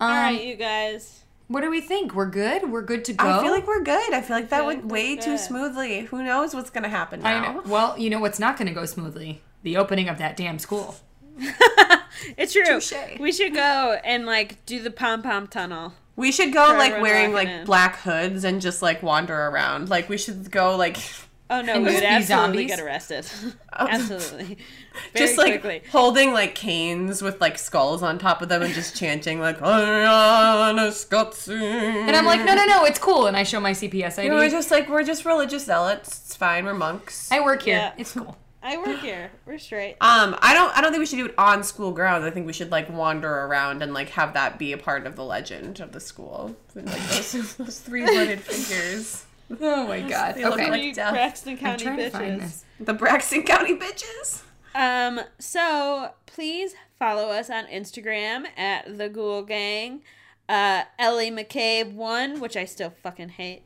[0.00, 1.23] Um, All right, you guys.
[1.48, 2.14] What do we think?
[2.14, 2.70] We're good.
[2.70, 3.28] We're good to go.
[3.28, 4.12] I feel like we're good.
[4.14, 6.00] I feel like that feel went like way too smoothly.
[6.06, 7.52] Who knows what's gonna happen I now?
[7.54, 7.62] know.
[7.66, 9.42] Well, you know what's not going to go smoothly?
[9.62, 10.96] The opening of that damn school.
[12.38, 12.64] It's true.
[12.64, 13.18] Touche.
[13.18, 15.92] We should go and like do the pom pom tunnel.
[16.16, 17.66] We should go For like wearing like in.
[17.66, 19.90] black hoods and just like wander around.
[19.90, 20.96] Like we should go like
[21.54, 22.66] Oh no, And we would be absolutely zombies?
[22.66, 23.26] get arrested.
[23.72, 24.58] absolutely.
[25.12, 25.82] Very just like quickly.
[25.90, 30.88] holding like canes with like skulls on top of them and just chanting like Ariana
[30.90, 31.60] Scotsy.
[31.60, 33.26] And I'm like, no, no, no, it's cool.
[33.26, 34.24] And I show my CPS ID.
[34.24, 36.08] You know, we're just like we're just religious zealots.
[36.24, 36.64] It's fine.
[36.64, 37.30] We're monks.
[37.30, 37.76] I work here.
[37.76, 37.92] Yeah.
[37.98, 38.36] It's cool.
[38.66, 39.30] I work here.
[39.44, 39.96] We're straight.
[40.00, 40.74] Um, I don't.
[40.76, 42.24] I don't think we should do it on school grounds.
[42.24, 45.16] I think we should like wander around and like have that be a part of
[45.16, 46.56] the legend of the school.
[46.74, 49.26] Like those, those three-hooded figures,
[49.60, 50.34] Oh my god.
[50.36, 50.70] They look Okay.
[50.70, 51.12] like- Three death.
[51.12, 52.40] Braxton I'm County to find bitches.
[52.40, 52.64] this.
[52.80, 54.42] the Braxton County bitches.
[54.74, 60.02] Um, so please follow us on Instagram at the Ghoul Gang.
[60.48, 63.62] Uh, Ellie McCabe one, which I still fucking hate.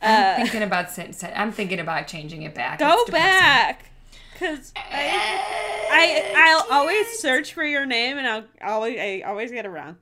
[0.00, 2.78] I'm Uh, thinking about sen- sen- I'm thinking about changing it back.
[2.78, 3.90] go back,
[4.38, 9.64] cause I, I I'll always search for your name and I'll always I always get
[9.66, 9.96] it wrong,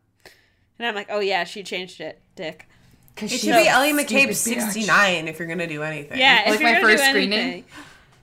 [0.78, 2.68] and I'm like, oh yeah, she changed it, Dick.
[3.16, 4.34] 'Cause It she's should be Ellie stupid McCabe bitch.
[4.34, 6.18] sixty nine if you're gonna do anything.
[6.18, 7.38] Yeah, Like if you're my first do screening?
[7.38, 7.64] anything.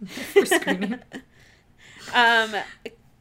[0.33, 0.99] For screening.
[2.13, 2.55] um,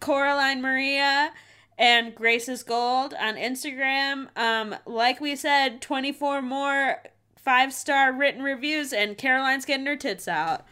[0.00, 1.32] Coraline Maria
[1.78, 4.28] and Grace's Gold on Instagram.
[4.36, 7.02] Um, like we said, 24 more
[7.38, 10.64] five star written reviews, and Caroline's getting her tits out.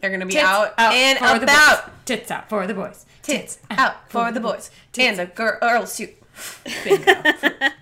[0.00, 1.94] they're gonna be Tits out, out and for the about boys.
[2.04, 3.06] Tits out for the boys.
[3.22, 6.14] tits out for the boys and the girl suit.
[6.84, 7.12] Bingo.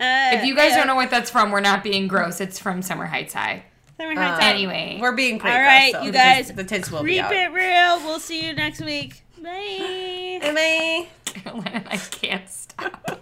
[0.01, 2.41] if you guys don't know what that's from, we're not being gross.
[2.41, 3.65] It's from Summer Heights High.
[3.99, 4.55] Summer Heights Uh, out.
[4.55, 4.99] Anyway.
[5.01, 7.19] We're being pretty All right, gross, so you the tits- guys, The tits will be
[7.19, 7.33] Creep out.
[7.33, 7.99] it real.
[8.07, 9.23] We'll see you next week.
[9.43, 10.41] Bye.
[10.43, 11.07] Bye.
[11.24, 13.20] Caroline, I can't stop.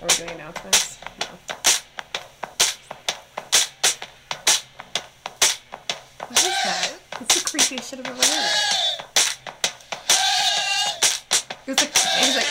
[0.00, 0.93] Are we doing announcements?
[7.74, 8.50] Creepiest shit I've ever heard.
[11.66, 11.90] It was like,
[12.20, 12.46] It's like,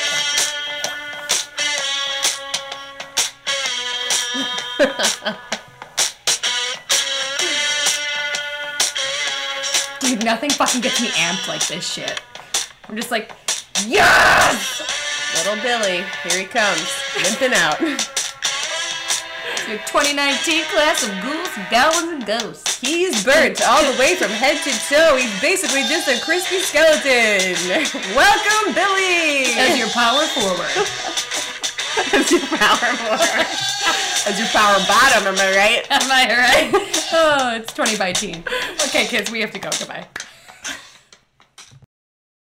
[10.01, 12.21] dude, nothing fucking gets me amped like this shit.
[12.89, 13.31] I'm just like,
[13.85, 14.81] yes!
[15.37, 16.85] little Billy, here he comes,
[17.23, 17.79] limping out.
[19.63, 22.79] The 2019 class of ghouls, goblins, and ghosts.
[22.81, 25.15] He's burnt all the way from head to toe.
[25.15, 27.55] He's basically just a crispy skeleton.
[28.15, 29.55] Welcome, Billy.
[29.55, 30.67] As your power forward.
[32.13, 33.47] As your power forward.
[34.27, 35.87] As your power bottom, am I right?
[35.89, 36.89] Am I right?
[37.15, 38.43] Oh, it's 20 by teen.
[38.87, 39.69] Okay, kids, we have to go.
[39.77, 40.07] Goodbye.